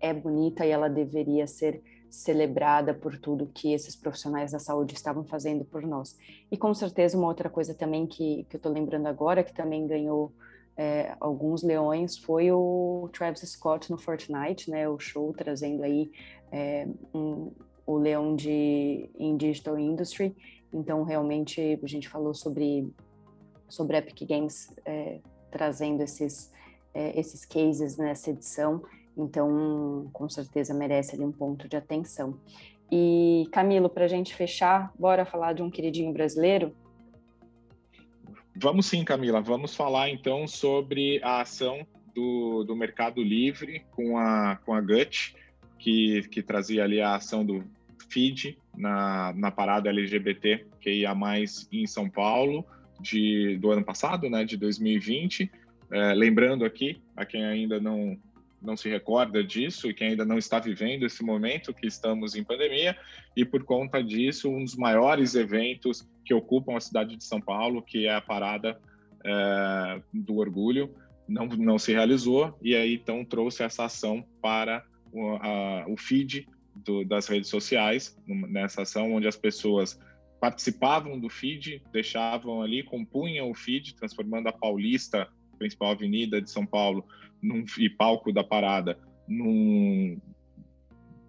é 0.00 0.12
bonita 0.12 0.66
e 0.66 0.70
ela 0.70 0.88
deveria 0.88 1.46
ser 1.46 1.82
celebrada 2.10 2.92
por 2.92 3.18
tudo 3.18 3.50
que 3.54 3.72
esses 3.72 3.96
profissionais 3.96 4.52
da 4.52 4.58
saúde 4.58 4.92
estavam 4.92 5.24
fazendo 5.24 5.64
por 5.64 5.82
nós. 5.82 6.18
E 6.50 6.58
com 6.58 6.74
certeza 6.74 7.16
uma 7.16 7.28
outra 7.28 7.48
coisa 7.48 7.72
também 7.72 8.06
que, 8.06 8.44
que 8.50 8.56
eu 8.56 8.58
estou 8.58 8.70
lembrando 8.70 9.06
agora, 9.06 9.42
que 9.42 9.54
também 9.54 9.86
ganhou 9.86 10.30
é, 10.76 11.14
alguns 11.20 11.62
leões 11.62 12.18
foi 12.18 12.50
o 12.52 13.08
Travis 13.12 13.40
Scott 13.40 13.90
no 13.90 13.96
Fortnite, 13.96 14.70
né? 14.70 14.88
O 14.88 14.98
show 14.98 15.32
trazendo 15.32 15.82
aí 15.82 16.10
é, 16.50 16.86
um, 17.14 17.50
o 17.86 17.96
leão 17.96 18.36
de 18.36 19.10
em 19.18 19.36
digital 19.36 19.78
industry. 19.78 20.36
Então 20.72 21.02
realmente 21.04 21.78
a 21.82 21.86
gente 21.86 22.08
falou 22.08 22.34
sobre 22.34 22.92
sobre 23.72 23.96
Epic 23.96 24.28
Games 24.28 24.70
é, 24.84 25.18
trazendo 25.50 26.02
esses 26.02 26.52
é, 26.92 27.18
esses 27.18 27.46
cases 27.46 27.96
nessa 27.96 28.30
edição. 28.30 28.82
Então 29.16 30.10
com 30.12 30.28
certeza 30.28 30.74
merece 30.74 31.14
ali 31.14 31.24
um 31.24 31.32
ponto 31.32 31.66
de 31.66 31.76
atenção. 31.76 32.38
E 32.90 33.48
Camilo, 33.50 33.88
para 33.88 34.04
a 34.04 34.08
gente 34.08 34.34
fechar, 34.34 34.92
bora 34.98 35.24
falar 35.24 35.54
de 35.54 35.62
um 35.62 35.70
queridinho 35.70 36.12
brasileiro? 36.12 36.76
Vamos 38.54 38.84
sim, 38.84 39.02
Camila. 39.02 39.40
Vamos 39.40 39.74
falar 39.74 40.10
então 40.10 40.46
sobre 40.46 41.18
a 41.22 41.40
ação 41.40 41.86
do, 42.14 42.64
do 42.64 42.76
Mercado 42.76 43.22
Livre 43.22 43.86
com 43.92 44.18
a, 44.18 44.56
com 44.66 44.74
a 44.74 44.80
GUT, 44.82 45.34
que, 45.78 46.28
que 46.30 46.42
trazia 46.42 46.84
ali 46.84 47.00
a 47.00 47.14
ação 47.14 47.42
do 47.42 47.64
FID 48.10 48.58
na, 48.76 49.32
na 49.32 49.50
parada 49.50 49.88
LGBT 49.88 50.66
que 50.78 50.90
ia 50.90 51.14
mais 51.14 51.66
em 51.72 51.86
São 51.86 52.10
Paulo 52.10 52.66
de, 53.02 53.58
do 53.58 53.70
ano 53.70 53.84
passado, 53.84 54.30
né, 54.30 54.44
de 54.44 54.56
2020. 54.56 55.50
É, 55.90 56.14
lembrando 56.14 56.64
aqui, 56.64 57.02
a 57.16 57.26
quem 57.26 57.44
ainda 57.44 57.80
não, 57.80 58.16
não 58.62 58.76
se 58.76 58.88
recorda 58.88 59.42
disso 59.42 59.90
e 59.90 59.94
quem 59.94 60.08
ainda 60.08 60.24
não 60.24 60.38
está 60.38 60.58
vivendo 60.58 61.04
esse 61.04 61.22
momento 61.22 61.74
que 61.74 61.86
estamos 61.86 62.34
em 62.34 62.44
pandemia, 62.44 62.96
e 63.36 63.44
por 63.44 63.64
conta 63.64 64.02
disso, 64.02 64.48
um 64.48 64.64
dos 64.64 64.76
maiores 64.76 65.34
eventos 65.34 66.08
que 66.24 66.32
ocupam 66.32 66.76
a 66.76 66.80
cidade 66.80 67.16
de 67.16 67.24
São 67.24 67.40
Paulo, 67.40 67.82
que 67.82 68.06
é 68.06 68.14
a 68.14 68.20
Parada 68.20 68.80
é, 69.24 70.00
do 70.14 70.36
Orgulho, 70.36 70.94
não, 71.28 71.46
não 71.46 71.78
se 71.78 71.92
realizou, 71.92 72.56
e 72.62 72.74
aí 72.74 72.94
então 72.94 73.24
trouxe 73.24 73.62
essa 73.62 73.84
ação 73.84 74.24
para 74.40 74.84
o, 75.12 75.36
a, 75.36 75.84
o 75.88 75.96
feed 75.96 76.48
do, 76.74 77.04
das 77.04 77.26
redes 77.26 77.50
sociais, 77.50 78.16
nessa 78.26 78.82
ação 78.82 79.12
onde 79.12 79.28
as 79.28 79.36
pessoas 79.36 79.98
participavam 80.42 81.20
do 81.20 81.28
feed, 81.28 81.80
deixavam 81.92 82.62
ali, 82.62 82.82
compunham 82.82 83.48
o 83.48 83.54
feed, 83.54 83.94
transformando 83.94 84.48
a 84.48 84.52
Paulista, 84.52 85.28
principal 85.56 85.92
avenida 85.92 86.42
de 86.42 86.50
São 86.50 86.66
Paulo, 86.66 87.06
num, 87.40 87.64
e 87.78 87.88
palco 87.88 88.32
da 88.32 88.42
parada, 88.42 88.98
num, 89.28 90.20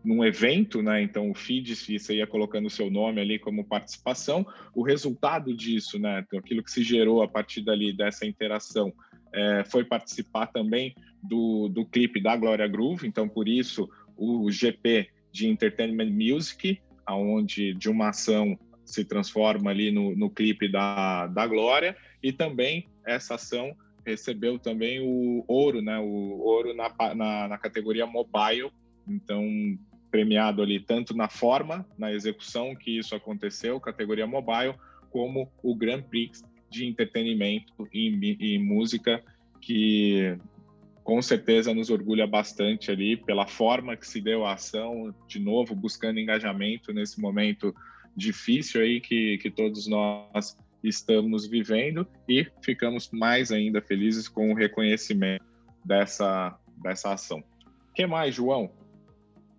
num 0.04 0.26
evento, 0.26 0.82
né? 0.82 1.04
Então 1.04 1.30
o 1.30 1.36
feed 1.36 1.76
você 1.76 2.16
ia 2.16 2.26
colocando 2.26 2.66
o 2.66 2.72
seu 2.72 2.90
nome 2.90 3.22
ali 3.22 3.38
como 3.38 3.64
participação. 3.64 4.44
O 4.74 4.82
resultado 4.82 5.56
disso, 5.56 6.00
né? 6.00 6.24
Então, 6.26 6.40
aquilo 6.40 6.64
que 6.64 6.72
se 6.72 6.82
gerou 6.82 7.22
a 7.22 7.28
partir 7.28 7.62
dali 7.62 7.96
dessa 7.96 8.26
interação 8.26 8.92
é, 9.32 9.64
foi 9.64 9.84
participar 9.84 10.48
também 10.48 10.96
do, 11.22 11.70
do 11.70 11.86
clipe 11.86 12.20
da 12.20 12.36
Glória 12.36 12.68
Groove. 12.68 13.08
Então 13.08 13.30
por 13.30 13.48
isso 13.48 13.88
o 14.18 14.50
GP 14.50 15.08
de 15.32 15.48
Entertainment 15.48 16.10
Music, 16.10 16.82
aonde 17.06 17.76
de 17.76 17.92
uma 17.92 18.10
ação 18.10 18.58
se 18.94 19.06
transforma 19.06 19.72
ali 19.72 19.92
no, 19.92 20.16
no 20.16 20.30
clipe 20.30 20.70
da, 20.70 21.28
da 21.28 21.48
Glória 21.48 21.96
e 22.22 22.32
também 22.32 22.88
essa 23.06 23.36
ação 23.36 23.76
recebeu 24.06 24.60
também 24.60 25.00
o 25.02 25.44
ouro, 25.48 25.82
né? 25.82 25.98
O 26.00 26.40
ouro 26.42 26.74
na, 26.74 26.94
na, 27.16 27.48
na 27.48 27.58
categoria 27.58 28.06
mobile. 28.06 28.72
Então, 29.08 29.46
premiado 30.12 30.62
ali 30.62 30.80
tanto 30.80 31.16
na 31.16 31.28
forma, 31.28 31.86
na 31.98 32.14
execução 32.14 32.76
que 32.76 32.98
isso 32.98 33.16
aconteceu, 33.16 33.80
categoria 33.80 34.28
mobile, 34.28 34.76
como 35.10 35.52
o 35.62 35.76
Grand 35.76 36.04
Prix 36.04 36.44
de 36.70 36.86
entretenimento 36.86 37.88
e, 37.94 38.36
e 38.40 38.60
música, 38.60 39.24
que 39.62 40.38
com 41.04 41.22
certeza 41.22 41.74
nos 41.74 41.90
orgulha 41.90 42.26
bastante 42.26 42.90
ali 42.90 43.18
pela 43.18 43.46
forma 43.46 43.98
que 43.98 44.08
se 44.08 44.22
deu 44.22 44.46
a 44.46 44.54
ação, 44.54 45.14
de 45.28 45.40
novo 45.40 45.76
buscando 45.76 46.20
engajamento 46.20 46.94
nesse 46.94 47.20
momento 47.20 47.76
difícil 48.16 48.82
aí 48.82 49.00
que, 49.02 49.38
que 49.40 49.50
todos 49.50 49.88
nós 49.88 50.58
estamos 50.84 51.48
vivendo 51.48 52.06
e 52.28 52.46
ficamos 52.62 53.10
mais 53.12 53.52
ainda 53.52 53.82
felizes 53.82 54.28
com 54.28 54.52
o 54.52 54.56
reconhecimento 54.56 55.44
dessa, 55.84 56.58
dessa 56.82 57.14
ação. 57.14 57.40
O 57.90 57.94
que 57.94 58.06
mais, 58.06 58.36
João? 58.36 58.72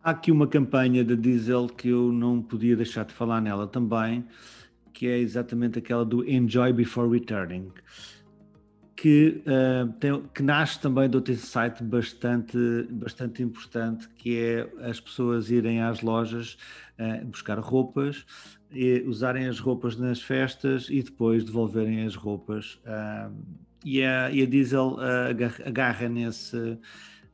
Há 0.03 0.11
aqui 0.11 0.31
uma 0.31 0.47
campanha 0.47 1.03
da 1.03 1.15
Diesel 1.15 1.67
que 1.67 1.89
eu 1.89 2.13
não 2.13 2.43
podia 2.43 2.77
deixar 2.77 3.05
de 3.07 3.15
falar 3.15 3.41
nela 3.41 3.67
também, 3.67 4.25
que 4.93 5.07
é 5.07 5.19
exatamente 5.19 5.79
aquela 5.79 6.05
do 6.05 6.29
Enjoy 6.29 6.73
Before 6.73 7.11
Returning, 7.11 7.73
que, 9.05 9.43
uh, 9.45 9.93
tem, 10.01 10.23
que 10.35 10.43
nasce 10.43 10.81
também 10.81 11.11
de 11.11 11.17
outro 11.19 11.35
insight 11.35 11.85
bastante, 11.85 12.57
bastante 12.91 13.43
importante, 13.43 14.09
que 14.17 14.39
é 14.39 14.89
as 14.89 14.99
pessoas 14.99 15.51
irem 15.51 15.83
às 15.83 16.01
lojas 16.01 16.57
uh, 16.99 17.27
buscar 17.27 17.59
roupas, 17.59 18.25
usarem 19.05 19.47
as 19.47 19.61
roupas 19.61 19.99
nas 19.99 20.23
festas 20.23 20.89
e 20.89 21.03
depois 21.03 21.45
devolverem 21.45 22.07
as 22.07 22.15
roupas. 22.15 22.81
Uh, 22.87 23.31
e, 23.85 24.03
a, 24.03 24.31
e 24.31 24.43
a 24.43 24.47
Diesel 24.47 24.97
agarra, 24.99 25.65
agarra, 25.67 26.09
nesse, 26.09 26.79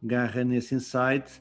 agarra 0.03 0.43
nesse 0.43 0.75
insight 0.75 1.41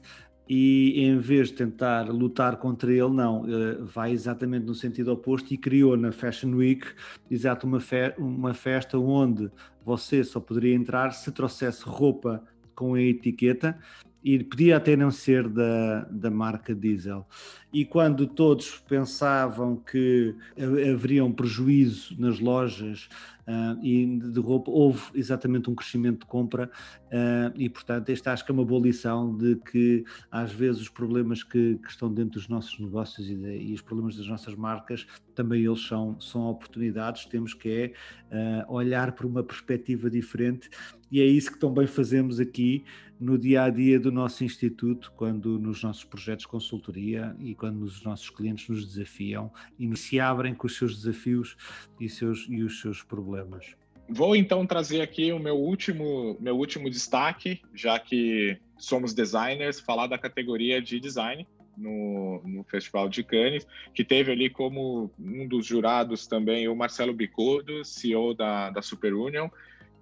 e 0.52 1.04
em 1.04 1.16
vez 1.16 1.46
de 1.46 1.54
tentar 1.54 2.10
lutar 2.10 2.56
contra 2.56 2.90
ele, 2.90 3.08
não, 3.10 3.46
vai 3.84 4.10
exatamente 4.10 4.66
no 4.66 4.74
sentido 4.74 5.12
oposto 5.12 5.54
e 5.54 5.56
criou 5.56 5.96
na 5.96 6.10
Fashion 6.10 6.56
Week 6.56 6.84
exato 7.30 7.68
uma, 7.68 7.78
fe 7.78 8.12
uma 8.18 8.52
festa 8.52 8.98
onde 8.98 9.48
você 9.84 10.24
só 10.24 10.40
poderia 10.40 10.74
entrar 10.74 11.12
se 11.12 11.30
trouxesse 11.30 11.84
roupa 11.84 12.42
com 12.74 12.94
a 12.94 13.00
etiqueta 13.00 13.78
e 14.24 14.42
podia 14.42 14.76
até 14.76 14.96
não 14.96 15.10
ser 15.10 15.48
da, 15.48 16.00
da 16.10 16.30
marca 16.30 16.74
diesel. 16.74 17.26
E 17.72 17.84
quando 17.84 18.26
todos 18.26 18.78
pensavam 18.88 19.76
que 19.76 20.34
haveria 20.58 21.24
um 21.24 21.32
prejuízo 21.32 22.14
nas 22.18 22.38
lojas 22.38 23.08
uh, 23.46 23.82
e 23.82 24.18
de 24.18 24.40
roupa, 24.40 24.70
houve 24.70 25.02
exatamente 25.14 25.70
um 25.70 25.74
crescimento 25.74 26.20
de 26.20 26.26
compra 26.26 26.70
uh, 27.10 27.52
e, 27.54 27.68
portanto, 27.68 28.08
esta 28.10 28.32
acho 28.32 28.44
que 28.44 28.50
é 28.50 28.54
uma 28.54 28.64
boa 28.64 28.80
lição 28.80 29.36
de 29.36 29.56
que 29.56 30.04
às 30.30 30.52
vezes 30.52 30.82
os 30.82 30.88
problemas 30.88 31.42
que, 31.42 31.78
que 31.82 31.90
estão 31.90 32.12
dentro 32.12 32.32
dos 32.32 32.48
nossos 32.48 32.78
negócios 32.78 33.28
e, 33.28 33.36
de, 33.36 33.56
e, 33.58 33.74
os 33.74 33.82
problemas 33.82 34.16
das 34.16 34.26
nossas 34.26 34.54
marcas 34.54 35.06
também 35.34 35.64
eles 35.64 35.86
são, 35.86 36.20
são 36.20 36.42
oportunidades, 36.42 37.26
temos 37.26 37.54
que 37.54 37.68
é 37.68 38.64
uh, 38.66 38.72
olhar 38.72 39.12
por 39.12 39.26
uma 39.26 39.42
perspectiva 39.42 40.10
diferente 40.10 40.70
e 41.10 41.20
é 41.20 41.24
isso 41.24 41.52
que 41.52 41.58
também 41.58 41.86
fazemos 41.86 42.38
aqui 42.38 42.84
no 43.20 43.36
dia 43.36 43.64
a 43.64 43.70
dia 43.70 44.00
do 44.00 44.10
nosso 44.10 44.42
instituto, 44.42 45.12
quando 45.14 45.58
nos 45.58 45.82
nossos 45.82 46.04
projetos 46.04 46.44
de 46.44 46.48
consultoria 46.48 47.36
e 47.38 47.54
quando 47.54 47.82
os 47.82 48.02
nossos 48.02 48.30
clientes 48.30 48.66
nos 48.68 48.86
desafiam 48.86 49.52
e 49.78 49.94
se 49.94 50.18
abrem 50.18 50.54
com 50.54 50.66
os 50.66 50.76
seus 50.76 50.96
desafios 50.96 51.54
e, 52.00 52.08
seus, 52.08 52.46
e 52.48 52.62
os 52.62 52.80
seus 52.80 53.02
problemas. 53.02 53.76
Vou 54.12 54.34
então 54.34 54.66
trazer 54.66 55.02
aqui 55.02 55.32
o 55.32 55.38
meu 55.38 55.56
último, 55.56 56.36
meu 56.40 56.56
último 56.56 56.90
destaque, 56.90 57.62
já 57.72 57.96
que 57.96 58.58
somos 58.76 59.14
designers, 59.14 59.78
falar 59.78 60.08
da 60.08 60.18
categoria 60.18 60.82
de 60.82 60.98
design 60.98 61.46
no, 61.76 62.42
no 62.44 62.64
Festival 62.64 63.08
de 63.08 63.22
Cannes, 63.22 63.64
que 63.94 64.04
teve 64.04 64.32
ali 64.32 64.50
como 64.50 65.12
um 65.16 65.46
dos 65.46 65.64
jurados 65.64 66.26
também 66.26 66.66
o 66.66 66.74
Marcelo 66.74 67.14
Bicodo, 67.14 67.84
CEO 67.84 68.34
da, 68.34 68.70
da 68.70 68.82
Super 68.82 69.14
Union, 69.14 69.48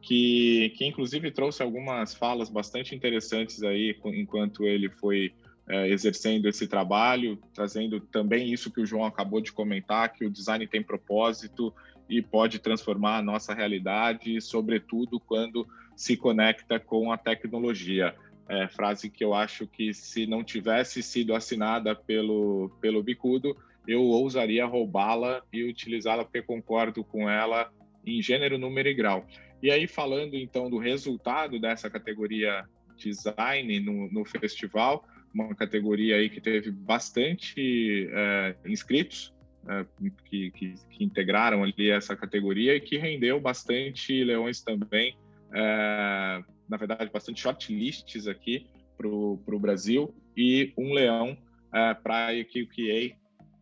que, 0.01 0.73
que 0.79 0.87
inclusive 0.87 1.31
trouxe 1.31 1.63
algumas 1.63 2.15
falas 2.15 2.49
bastante 2.49 2.95
interessantes 2.95 3.63
aí 3.63 3.95
enquanto 4.07 4.65
ele 4.65 4.89
foi 4.89 5.35
é, 5.69 5.87
exercendo 5.91 6.49
esse 6.49 6.67
trabalho, 6.67 7.39
trazendo 7.53 8.01
também 8.01 8.51
isso 8.51 8.73
que 8.73 8.81
o 8.81 8.87
João 8.87 9.05
acabou 9.05 9.43
de 9.43 9.53
comentar, 9.53 10.15
que 10.15 10.25
o 10.25 10.31
design 10.31 10.67
tem 10.67 10.83
propósito 10.83 11.75
e 12.09 12.23
pode 12.23 12.59
transformar 12.59 13.19
a 13.19 13.23
nossa 13.23 13.53
realidade, 13.53 14.41
sobretudo 14.41 15.21
quando 15.21 15.67
se 15.95 16.17
conecta 16.17 16.81
com 16.81 17.13
a 17.13 17.19
tecnologia. 17.19 18.15
É, 18.49 18.67
frase 18.67 19.11
que 19.11 19.23
eu 19.23 19.35
acho 19.35 19.67
que 19.67 19.93
se 19.93 20.27
não 20.27 20.43
tivesse 20.43 21.03
sido 21.03 21.35
assinada 21.35 21.95
pelo, 21.95 22.71
pelo 22.81 23.03
Bicudo, 23.03 23.55
eu 23.87 24.03
ousaria 24.03 24.65
roubá-la 24.65 25.43
e 25.53 25.65
utilizá-la 25.65 26.25
porque 26.25 26.41
concordo 26.41 27.05
com 27.05 27.29
ela 27.29 27.71
em 28.07 28.23
gênero, 28.23 28.57
número 28.57 28.89
e 28.89 28.95
grau. 28.95 29.27
E 29.63 29.71
aí, 29.71 29.87
falando 29.87 30.35
então 30.35 30.71
do 30.71 30.79
resultado 30.79 31.61
dessa 31.61 31.91
categoria 31.91 32.65
design 32.97 33.81
no, 33.81 34.11
no 34.11 34.25
festival, 34.25 35.05
uma 35.33 35.55
categoria 35.55 36.17
aí 36.17 36.31
que 36.31 36.41
teve 36.41 36.71
bastante 36.71 38.09
é, 38.11 38.57
inscritos 38.65 39.35
é, 39.69 39.85
que, 40.25 40.51
que, 40.51 40.75
que, 40.91 41.05
integraram 41.05 41.63
ali 41.63 41.91
essa 41.91 42.17
categoria 42.17 42.75
e 42.75 42.81
que 42.81 42.97
rendeu 42.97 43.41
bastante 43.41 44.25
leões 44.25 44.63
também, 44.63 45.17
é, 45.53 46.43
na 46.69 46.77
verdade, 46.77 47.11
bastante 47.13 47.41
shortlists 47.41 48.27
aqui 48.27 48.67
para 48.97 49.09
o 49.09 49.59
Brasil 49.61 50.15
e 50.37 50.73
um 50.77 50.93
leão 50.93 51.37
é, 51.73 51.95
para 51.95 52.27
a 52.27 52.35
EQQA 52.35 53.17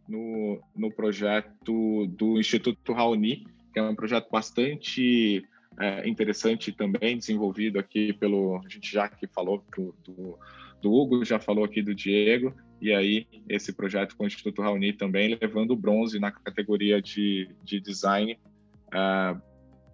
no, 0.09 0.63
no 0.75 0.91
projeto 0.91 2.07
do 2.07 2.39
Instituto 2.39 2.93
Raoni, 2.93 3.45
que 3.73 3.79
é 3.79 3.83
um 3.83 3.95
projeto 3.95 4.31
bastante 4.31 5.45
é, 5.79 6.09
interessante 6.09 6.73
também, 6.73 7.19
desenvolvido 7.19 7.79
aqui 7.79 8.13
pelo. 8.13 8.61
A 8.65 8.69
gente 8.69 8.91
já 8.91 9.09
que 9.09 9.27
falou 9.27 9.63
do, 9.77 9.95
do, 10.05 10.39
do, 10.81 10.93
Hugo, 10.93 11.25
já 11.25 11.39
falou 11.39 11.65
aqui 11.65 11.83
do 11.83 11.95
Diego, 11.95 12.55
e 12.81 12.93
aí 12.93 13.27
esse 13.49 13.73
projeto 13.73 14.17
com 14.17 14.25
o 14.25 14.27
Instituto 14.27 14.63
Raoni 14.63 14.93
também, 14.93 15.37
levando 15.41 15.73
o 15.73 15.77
bronze 15.77 16.19
na 16.19 16.31
categoria 16.31 17.01
de, 17.01 17.49
de 17.63 17.81
design. 17.81 18.39
Uh, 18.89 19.41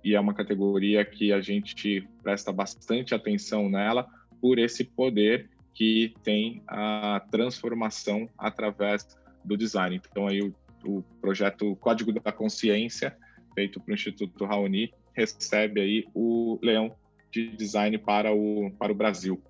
e 0.05 0.15
é 0.15 0.21
uma 0.21 0.35
categoria 0.35 1.05
que 1.05 1.33
a 1.33 1.41
gente 1.41 2.07
presta 2.23 2.53
bastante 2.53 3.15
atenção 3.15 3.69
nela 3.69 4.07
por 4.41 4.59
esse 4.59 4.85
poder 4.85 5.49
que 5.73 6.13
tem 6.23 6.63
a 6.67 7.25
transformação 7.31 8.29
através 8.37 9.07
do 9.45 9.57
design. 9.57 10.01
Então, 10.11 10.27
aí 10.27 10.43
o, 10.43 10.55
o 10.85 11.03
projeto 11.21 11.77
Código 11.77 12.13
da 12.13 12.33
Consciência, 12.33 13.17
feito 13.55 13.81
para 13.81 13.93
o 13.93 13.95
Instituto 13.95 14.45
Raoni, 14.45 14.93
recebe 15.15 15.81
aí 15.81 16.05
o 16.15 16.59
Leão 16.63 16.95
de 17.31 17.49
Design 17.57 17.97
para 17.99 18.33
o, 18.33 18.71
para 18.79 18.93
o 18.93 18.95
Brasil. 18.95 19.41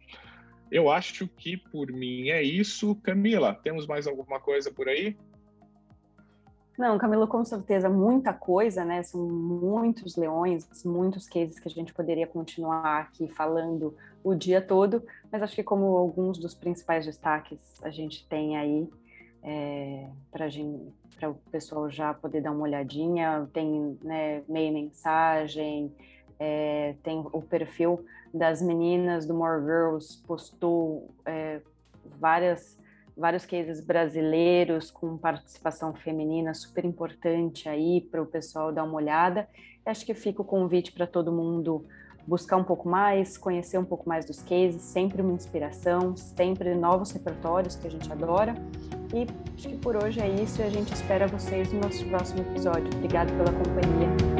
Eu 0.72 0.90
acho 0.90 1.28
que 1.28 1.54
por 1.54 1.92
mim 1.92 2.30
é 2.30 2.42
isso. 2.42 2.94
Camila, 3.02 3.52
temos 3.62 3.86
mais 3.86 4.06
alguma 4.06 4.40
coisa 4.40 4.72
por 4.72 4.88
aí? 4.88 5.14
Não, 6.78 6.96
Camilo, 6.96 7.28
com 7.28 7.44
certeza, 7.44 7.90
muita 7.90 8.32
coisa, 8.32 8.82
né? 8.82 9.02
São 9.02 9.20
muitos 9.20 10.16
leões, 10.16 10.66
muitos 10.82 11.28
cases 11.28 11.60
que 11.60 11.68
a 11.68 11.70
gente 11.70 11.92
poderia 11.92 12.26
continuar 12.26 13.02
aqui 13.02 13.28
falando 13.28 13.94
o 14.24 14.34
dia 14.34 14.62
todo, 14.62 15.04
mas 15.30 15.42
acho 15.42 15.54
que 15.54 15.62
como 15.62 15.84
alguns 15.94 16.38
dos 16.38 16.54
principais 16.54 17.04
destaques 17.04 17.60
a 17.82 17.90
gente 17.90 18.26
tem 18.26 18.56
aí 18.56 18.88
é, 19.42 20.08
para 20.30 20.48
o 21.28 21.34
pessoal 21.50 21.90
já 21.90 22.14
poder 22.14 22.40
dar 22.40 22.52
uma 22.52 22.62
olhadinha, 22.62 23.46
tem 23.52 23.98
né, 24.02 24.42
meia 24.48 24.72
mensagem, 24.72 25.92
é, 26.38 26.94
tem 27.02 27.24
o 27.32 27.42
perfil 27.42 28.04
das 28.32 28.62
meninas 28.62 29.26
do 29.26 29.34
More 29.34 29.62
Girls, 29.62 30.22
postou 30.26 31.10
é, 31.26 31.60
várias 32.18 32.80
vários 33.16 33.44
cases 33.44 33.84
brasileiros 33.84 34.90
com 34.90 35.18
participação 35.18 35.92
feminina 35.94 36.54
super 36.54 36.84
importante 36.84 37.68
aí 37.68 38.00
para 38.00 38.22
o 38.22 38.26
pessoal 38.26 38.72
dar 38.72 38.84
uma 38.84 38.94
olhada. 38.94 39.46
Acho 39.84 40.06
que 40.06 40.14
fica 40.14 40.42
o 40.42 40.44
convite 40.44 40.92
para 40.92 41.06
todo 41.06 41.32
mundo 41.32 41.84
buscar 42.26 42.56
um 42.56 42.64
pouco 42.64 42.88
mais, 42.88 43.36
conhecer 43.36 43.78
um 43.78 43.84
pouco 43.84 44.08
mais 44.08 44.24
dos 44.24 44.40
cases, 44.42 44.82
sempre 44.82 45.20
uma 45.20 45.32
inspiração, 45.32 46.16
sempre 46.16 46.74
novos 46.74 47.10
repertórios 47.10 47.74
que 47.74 47.86
a 47.86 47.90
gente 47.90 48.10
adora. 48.10 48.54
E 49.12 49.26
acho 49.54 49.68
que 49.68 49.76
por 49.76 49.96
hoje 49.96 50.20
é 50.20 50.28
isso 50.28 50.60
e 50.60 50.64
a 50.64 50.70
gente 50.70 50.92
espera 50.94 51.26
vocês 51.26 51.72
no 51.72 51.80
nosso 51.80 52.04
próximo 52.06 52.40
episódio. 52.42 52.88
Obrigada 52.96 53.30
pela 53.32 53.52
companhia. 53.52 54.31